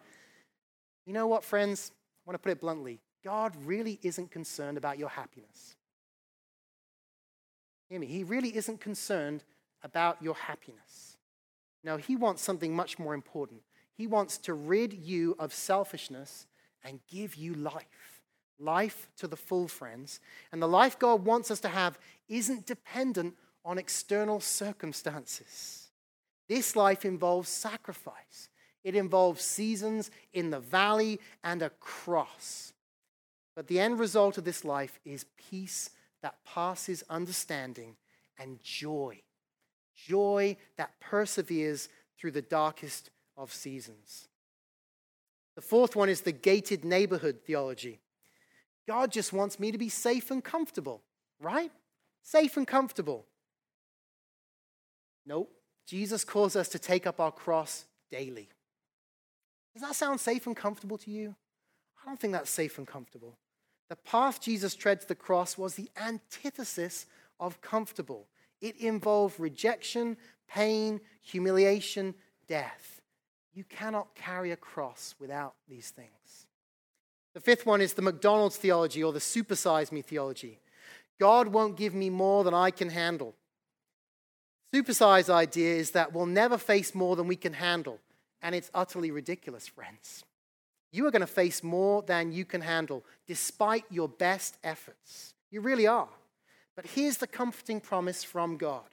You 1.05 1.13
know 1.13 1.27
what, 1.27 1.43
friends? 1.43 1.91
I 1.93 2.29
want 2.29 2.35
to 2.35 2.43
put 2.43 2.51
it 2.51 2.59
bluntly. 2.61 2.99
God 3.23 3.53
really 3.65 3.99
isn't 4.03 4.31
concerned 4.31 4.77
about 4.77 4.97
your 4.97 5.09
happiness. 5.09 5.75
Hear 7.89 7.99
me. 7.99 8.07
He 8.07 8.23
really 8.23 8.55
isn't 8.55 8.81
concerned 8.81 9.43
about 9.83 10.21
your 10.21 10.35
happiness. 10.35 11.17
No, 11.83 11.97
He 11.97 12.15
wants 12.15 12.41
something 12.41 12.75
much 12.75 12.99
more 12.99 13.13
important. 13.13 13.61
He 13.93 14.07
wants 14.07 14.37
to 14.39 14.53
rid 14.53 14.93
you 14.93 15.35
of 15.39 15.53
selfishness 15.53 16.45
and 16.83 16.99
give 17.09 17.35
you 17.35 17.53
life. 17.53 18.21
Life 18.59 19.09
to 19.17 19.27
the 19.27 19.37
full, 19.37 19.67
friends. 19.67 20.19
And 20.51 20.61
the 20.61 20.67
life 20.67 20.97
God 20.97 21.25
wants 21.25 21.51
us 21.51 21.59
to 21.61 21.69
have 21.69 21.99
isn't 22.27 22.65
dependent 22.65 23.35
on 23.63 23.77
external 23.77 24.39
circumstances. 24.39 25.86
This 26.47 26.75
life 26.75 27.05
involves 27.05 27.49
sacrifice, 27.49 28.49
it 28.83 28.95
involves 28.95 29.43
seasons 29.43 30.11
in 30.33 30.49
the 30.49 30.59
valley 30.59 31.19
and 31.43 31.61
a 31.61 31.69
cross. 31.69 32.73
But 33.55 33.67
the 33.67 33.79
end 33.79 33.99
result 33.99 34.37
of 34.37 34.45
this 34.45 34.63
life 34.63 34.99
is 35.03 35.25
peace 35.49 35.89
that 36.21 36.43
passes 36.45 37.03
understanding 37.09 37.95
and 38.37 38.61
joy. 38.61 39.21
Joy 39.95 40.57
that 40.77 40.99
perseveres 40.99 41.89
through 42.17 42.31
the 42.31 42.41
darkest 42.41 43.09
of 43.35 43.51
seasons. 43.51 44.27
The 45.55 45.61
fourth 45.61 45.95
one 45.95 46.07
is 46.07 46.21
the 46.21 46.31
gated 46.31 46.85
neighborhood 46.85 47.39
theology. 47.45 47.99
God 48.87 49.11
just 49.11 49.33
wants 49.33 49.59
me 49.59 49.71
to 49.71 49.77
be 49.77 49.89
safe 49.89 50.29
and 50.29 50.43
comfortable, 50.43 51.01
right? 51.39 51.71
Safe 52.21 52.57
and 52.57 52.67
comfortable. 52.67 53.25
Nope. 55.25 55.56
Jesus 55.87 56.23
calls 56.25 56.55
us 56.55 56.67
to 56.69 56.79
take 56.79 57.07
up 57.07 57.19
our 57.19 57.31
cross 57.31 57.85
daily. 58.11 58.49
Does 59.73 59.81
that 59.81 59.95
sound 59.95 60.19
safe 60.19 60.45
and 60.45 60.55
comfortable 60.55 60.97
to 60.99 61.09
you? 61.09 61.35
I 62.03 62.07
don't 62.07 62.19
think 62.19 62.33
that's 62.33 62.49
safe 62.49 62.77
and 62.77 62.85
comfortable. 62.85 63.37
The 63.89 63.95
path 63.95 64.41
Jesus 64.41 64.75
tread 64.75 65.01
to 65.01 65.07
the 65.07 65.15
cross 65.15 65.57
was 65.57 65.75
the 65.75 65.89
antithesis 65.95 67.05
of 67.39 67.61
comfortable. 67.61 68.27
It 68.59 68.75
involved 68.77 69.39
rejection, 69.39 70.17
pain, 70.47 70.99
humiliation, 71.21 72.15
death. 72.47 73.01
You 73.53 73.63
cannot 73.63 74.13
carry 74.13 74.51
a 74.51 74.57
cross 74.57 75.15
without 75.19 75.55
these 75.69 75.89
things. 75.89 76.47
The 77.33 77.39
fifth 77.39 77.65
one 77.65 77.81
is 77.81 77.93
the 77.93 78.01
McDonald's 78.01 78.57
theology 78.57 79.03
or 79.03 79.13
the 79.13 79.19
supersize 79.19 79.91
me 79.91 80.01
theology. 80.01 80.59
God 81.19 81.47
won't 81.47 81.77
give 81.77 81.93
me 81.93 82.09
more 82.09 82.43
than 82.43 82.53
I 82.53 82.71
can 82.71 82.89
handle. 82.89 83.35
Supersize 84.73 85.29
idea 85.29 85.75
is 85.75 85.91
that 85.91 86.13
we'll 86.13 86.25
never 86.25 86.57
face 86.57 86.93
more 86.93 87.15
than 87.15 87.27
we 87.27 87.35
can 87.35 87.53
handle. 87.53 87.99
And 88.41 88.53
it's 88.53 88.69
utterly 88.73 89.11
ridiculous, 89.11 89.67
friends. 89.67 90.23
You 90.91 91.05
are 91.07 91.11
going 91.11 91.21
to 91.21 91.27
face 91.27 91.63
more 91.63 92.01
than 92.01 92.31
you 92.31 92.45
can 92.45 92.61
handle, 92.61 93.03
despite 93.27 93.85
your 93.89 94.07
best 94.07 94.57
efforts. 94.63 95.33
You 95.51 95.61
really 95.61 95.87
are. 95.87 96.09
But 96.75 96.85
here's 96.87 97.17
the 97.17 97.27
comforting 97.27 97.81
promise 97.81 98.23
from 98.23 98.57
God 98.57 98.83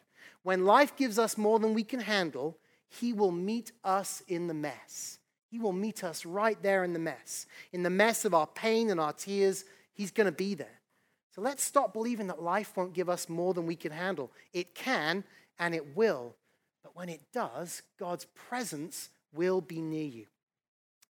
when 0.43 0.67
life 0.67 0.95
gives 0.95 1.19
us 1.19 1.37
more 1.37 1.59
than 1.59 1.75
we 1.75 1.83
can 1.83 2.01
handle, 2.01 2.59
He 2.89 3.13
will 3.13 3.33
meet 3.33 3.73
us 3.83 4.23
in 4.29 4.47
the 4.47 4.55
mess. 4.55 5.19
He 5.51 5.59
will 5.59 5.73
meet 5.73 6.05
us 6.05 6.27
right 6.27 6.61
there 6.63 6.85
in 6.85 6.93
the 6.93 6.99
mess. 6.99 7.47
In 7.73 7.83
the 7.83 7.91
mess 7.91 8.25
of 8.25 8.35
our 8.35 8.47
pain 8.47 8.91
and 8.91 9.01
our 9.01 9.13
tears, 9.13 9.65
He's 9.95 10.11
going 10.11 10.27
to 10.27 10.33
be 10.33 10.55
there. 10.55 10.81
So 11.35 11.41
let's 11.41 11.65
stop 11.65 11.93
believing 11.93 12.29
that 12.29 12.43
life 12.43 12.77
won't 12.77 12.93
give 12.93 13.09
us 13.09 13.29
more 13.29 13.55
than 13.55 13.67
we 13.67 13.75
can 13.75 13.91
handle. 13.91 14.31
It 14.53 14.75
can 14.75 15.25
and 15.59 15.75
it 15.75 15.97
will. 15.97 16.35
But 16.83 16.97
when 16.97 17.09
it 17.09 17.21
does, 17.33 17.83
God's 17.99 18.27
presence 18.35 19.11
will 19.33 19.61
be 19.61 19.81
near 19.81 20.07
you. 20.07 20.27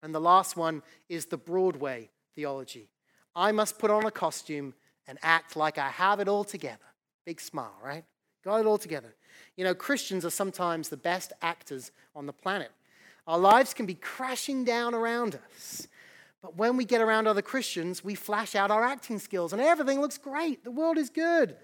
And 0.01 0.13
the 0.13 0.21
last 0.21 0.57
one 0.57 0.83
is 1.09 1.25
the 1.25 1.37
Broadway 1.37 2.09
theology. 2.35 2.89
I 3.35 3.51
must 3.51 3.79
put 3.79 3.89
on 3.89 4.05
a 4.05 4.11
costume 4.11 4.73
and 5.07 5.17
act 5.21 5.55
like 5.55 5.77
I 5.77 5.89
have 5.89 6.19
it 6.19 6.27
all 6.27 6.43
together. 6.43 6.77
Big 7.25 7.41
smile, 7.41 7.75
right? 7.83 8.03
Got 8.43 8.59
it 8.59 8.65
all 8.65 8.77
together. 8.77 9.15
You 9.55 9.63
know, 9.63 9.73
Christians 9.73 10.25
are 10.25 10.29
sometimes 10.29 10.89
the 10.89 10.97
best 10.97 11.33
actors 11.41 11.91
on 12.15 12.25
the 12.25 12.33
planet. 12.33 12.71
Our 13.25 13.37
lives 13.39 13.73
can 13.73 13.85
be 13.85 13.95
crashing 13.95 14.65
down 14.65 14.93
around 14.93 15.39
us. 15.55 15.87
But 16.41 16.57
when 16.57 16.75
we 16.75 16.83
get 16.83 16.99
around 16.99 17.27
other 17.27 17.41
Christians, 17.41 18.03
we 18.03 18.15
flash 18.15 18.53
out 18.53 18.69
our 18.69 18.83
acting 18.83 19.17
skills 19.17 19.53
and 19.53 19.61
everything 19.61 20.01
looks 20.01 20.17
great. 20.17 20.63
The 20.65 20.71
world 20.71 20.97
is 20.97 21.09
good. 21.09 21.55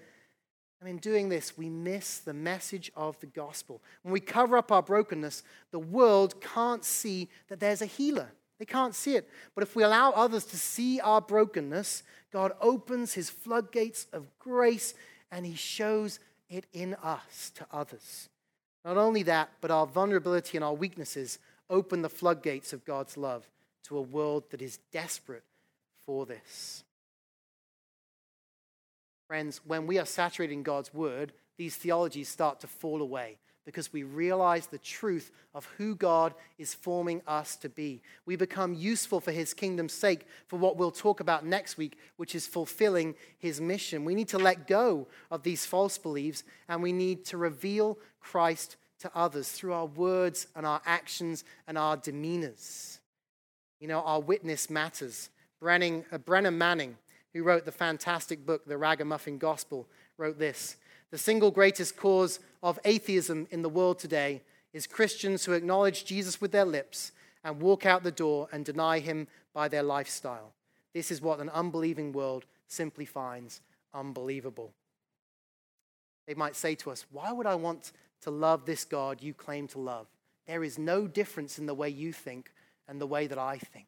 And 0.80 0.88
in 0.88 0.96
doing 0.96 1.28
this, 1.28 1.58
we 1.58 1.68
miss 1.68 2.18
the 2.18 2.32
message 2.32 2.90
of 2.96 3.20
the 3.20 3.26
gospel. 3.26 3.82
When 4.02 4.12
we 4.12 4.20
cover 4.20 4.56
up 4.56 4.72
our 4.72 4.82
brokenness, 4.82 5.42
the 5.72 5.78
world 5.78 6.40
can't 6.40 6.84
see 6.84 7.28
that 7.48 7.60
there's 7.60 7.82
a 7.82 7.86
healer. 7.86 8.30
They 8.58 8.64
can't 8.64 8.94
see 8.94 9.16
it. 9.16 9.28
But 9.54 9.62
if 9.62 9.76
we 9.76 9.82
allow 9.82 10.12
others 10.12 10.44
to 10.46 10.56
see 10.56 11.00
our 11.00 11.20
brokenness, 11.20 12.02
God 12.32 12.52
opens 12.60 13.12
his 13.12 13.28
floodgates 13.28 14.06
of 14.12 14.26
grace 14.38 14.94
and 15.30 15.44
he 15.44 15.54
shows 15.54 16.18
it 16.48 16.66
in 16.72 16.94
us 17.02 17.52
to 17.56 17.66
others. 17.70 18.28
Not 18.84 18.96
only 18.96 19.22
that, 19.24 19.50
but 19.60 19.70
our 19.70 19.86
vulnerability 19.86 20.56
and 20.56 20.64
our 20.64 20.74
weaknesses 20.74 21.38
open 21.68 22.02
the 22.02 22.08
floodgates 22.08 22.72
of 22.72 22.84
God's 22.84 23.16
love 23.16 23.48
to 23.84 23.98
a 23.98 24.02
world 24.02 24.44
that 24.50 24.62
is 24.62 24.78
desperate 24.92 25.44
for 26.04 26.26
this. 26.26 26.84
Friends, 29.30 29.60
when 29.64 29.86
we 29.86 29.96
are 29.96 30.06
saturated 30.06 30.52
in 30.52 30.64
God's 30.64 30.92
word, 30.92 31.32
these 31.56 31.76
theologies 31.76 32.28
start 32.28 32.58
to 32.58 32.66
fall 32.66 33.00
away 33.00 33.38
because 33.64 33.92
we 33.92 34.02
realize 34.02 34.66
the 34.66 34.76
truth 34.76 35.30
of 35.54 35.66
who 35.78 35.94
God 35.94 36.34
is 36.58 36.74
forming 36.74 37.22
us 37.28 37.54
to 37.58 37.68
be. 37.68 38.02
We 38.26 38.34
become 38.34 38.74
useful 38.74 39.20
for 39.20 39.30
his 39.30 39.54
kingdom's 39.54 39.92
sake 39.92 40.26
for 40.48 40.58
what 40.58 40.76
we'll 40.76 40.90
talk 40.90 41.20
about 41.20 41.46
next 41.46 41.78
week, 41.78 41.96
which 42.16 42.34
is 42.34 42.48
fulfilling 42.48 43.14
his 43.38 43.60
mission. 43.60 44.04
We 44.04 44.16
need 44.16 44.26
to 44.30 44.38
let 44.40 44.66
go 44.66 45.06
of 45.30 45.44
these 45.44 45.64
false 45.64 45.96
beliefs 45.96 46.42
and 46.68 46.82
we 46.82 46.92
need 46.92 47.24
to 47.26 47.36
reveal 47.36 48.00
Christ 48.18 48.78
to 48.98 49.12
others 49.14 49.48
through 49.48 49.74
our 49.74 49.86
words 49.86 50.48
and 50.56 50.66
our 50.66 50.82
actions 50.86 51.44
and 51.68 51.78
our 51.78 51.96
demeanors. 51.96 52.98
You 53.78 53.86
know, 53.86 54.00
our 54.00 54.20
witness 54.20 54.68
matters. 54.68 55.30
Brennan, 55.60 56.04
uh, 56.10 56.18
Brennan 56.18 56.58
Manning 56.58 56.96
who 57.32 57.42
wrote 57.42 57.64
the 57.64 57.72
fantastic 57.72 58.44
book, 58.44 58.64
The 58.66 58.78
Ragamuffin 58.78 59.38
Gospel, 59.38 59.88
wrote 60.18 60.38
this 60.38 60.76
The 61.10 61.18
single 61.18 61.50
greatest 61.50 61.96
cause 61.96 62.40
of 62.62 62.78
atheism 62.84 63.46
in 63.50 63.62
the 63.62 63.68
world 63.68 63.98
today 63.98 64.42
is 64.72 64.86
Christians 64.86 65.44
who 65.44 65.52
acknowledge 65.52 66.04
Jesus 66.04 66.40
with 66.40 66.52
their 66.52 66.64
lips 66.64 67.12
and 67.42 67.60
walk 67.60 67.86
out 67.86 68.02
the 68.02 68.10
door 68.10 68.48
and 68.52 68.64
deny 68.64 68.98
him 68.98 69.26
by 69.52 69.68
their 69.68 69.82
lifestyle. 69.82 70.52
This 70.92 71.10
is 71.10 71.22
what 71.22 71.40
an 71.40 71.48
unbelieving 71.50 72.12
world 72.12 72.44
simply 72.66 73.04
finds 73.04 73.60
unbelievable. 73.94 74.72
They 76.26 76.34
might 76.34 76.56
say 76.56 76.74
to 76.76 76.90
us, 76.90 77.06
Why 77.10 77.32
would 77.32 77.46
I 77.46 77.54
want 77.54 77.92
to 78.22 78.30
love 78.30 78.64
this 78.64 78.84
God 78.84 79.22
you 79.22 79.34
claim 79.34 79.66
to 79.68 79.78
love? 79.78 80.06
There 80.46 80.62
is 80.64 80.78
no 80.78 81.06
difference 81.06 81.58
in 81.58 81.66
the 81.66 81.74
way 81.74 81.88
you 81.88 82.12
think 82.12 82.52
and 82.88 83.00
the 83.00 83.06
way 83.06 83.26
that 83.26 83.38
I 83.38 83.58
think. 83.58 83.86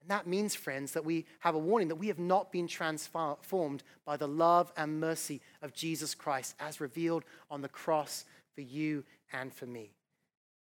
And 0.00 0.10
that 0.10 0.26
means, 0.26 0.54
friends, 0.54 0.92
that 0.92 1.04
we 1.04 1.26
have 1.40 1.54
a 1.54 1.58
warning 1.58 1.88
that 1.88 1.96
we 1.96 2.08
have 2.08 2.18
not 2.18 2.50
been 2.50 2.66
transformed 2.66 3.82
by 4.04 4.16
the 4.16 4.28
love 4.28 4.72
and 4.76 5.00
mercy 5.00 5.40
of 5.62 5.74
Jesus 5.74 6.14
Christ 6.14 6.54
as 6.58 6.80
revealed 6.80 7.24
on 7.50 7.60
the 7.60 7.68
cross 7.68 8.24
for 8.54 8.62
you 8.62 9.04
and 9.32 9.52
for 9.52 9.66
me. 9.66 9.90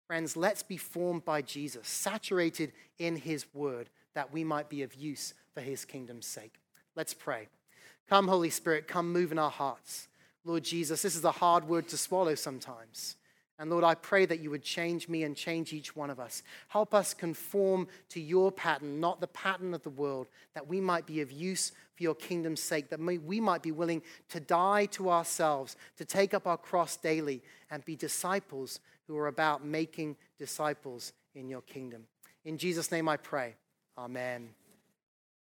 Friends, 0.08 0.38
let's 0.38 0.63
be 0.63 0.78
formed 0.78 1.26
by 1.26 1.41
Jesus, 1.41 1.88
saturated 1.88 2.71
in 2.97 3.17
his 3.17 3.45
word, 3.54 3.89
that 4.15 4.32
we 4.32 4.43
might 4.43 4.69
be 4.69 4.82
of 4.82 4.95
use 4.95 5.34
for 5.54 5.62
his 5.62 5.84
kingdom's 5.84 6.26
sake. 6.26 6.56
Let's 6.95 7.13
pray. 7.13 7.50
Come, 8.10 8.30
Holy 8.30 8.50
Spirit, 8.50 8.88
come 8.88 9.12
move 9.12 9.34
in 9.34 9.38
our 9.38 9.52
hearts. 9.52 10.08
Lord 10.45 10.63
Jesus, 10.63 11.02
this 11.02 11.15
is 11.15 11.26
a 11.26 11.32
hard 11.32 11.67
word 11.67 11.89
to 11.89 11.97
swallow 11.97 12.36
sometimes. 12.36 13.16
And 13.60 13.72
Lord, 13.72 13.84
I 13.84 13.96
pray 13.96 14.28
that 14.28 14.39
you 14.39 14.52
would 14.52 14.62
change 14.62 15.10
me 15.10 15.24
and 15.24 15.36
change 15.36 15.74
each 15.74 15.96
one 15.96 16.12
of 16.12 16.20
us. 16.20 16.43
Help 16.67 16.93
us 16.93 17.13
conform 17.13 17.88
to 18.10 18.20
your 18.20 18.52
pattern, 18.52 19.00
not 19.00 19.20
the 19.20 19.28
pattern 19.28 19.74
of 19.74 19.82
the 19.82 19.89
world, 19.89 20.28
that 20.54 20.67
we 20.67 20.80
might 20.80 21.08
be 21.08 21.22
of 21.22 21.32
use 21.32 21.72
for 21.96 22.04
your 22.04 22.13
kingdom's 22.13 22.62
sake, 22.62 22.89
that 22.89 23.00
we 23.00 23.39
might 23.41 23.63
be 23.63 23.72
willing 23.72 24.04
to 24.30 24.39
die 24.39 24.86
to 24.86 25.10
ourselves, 25.10 25.76
to 25.98 26.06
take 26.06 26.36
up 26.36 26.46
our 26.46 26.58
cross 26.58 26.98
daily, 26.98 27.41
and 27.72 27.84
be 27.84 27.96
disciples 27.96 28.80
who 29.08 29.17
are 29.17 29.28
about 29.28 29.65
making 29.65 30.15
disciples 30.38 31.13
in 31.34 31.50
your 31.50 31.62
kingdom. 31.62 32.04
In 32.46 32.58
Jesus' 32.58 32.91
name 32.91 33.10
I 33.10 33.17
pray. 33.17 33.56
Amen. 33.98 34.50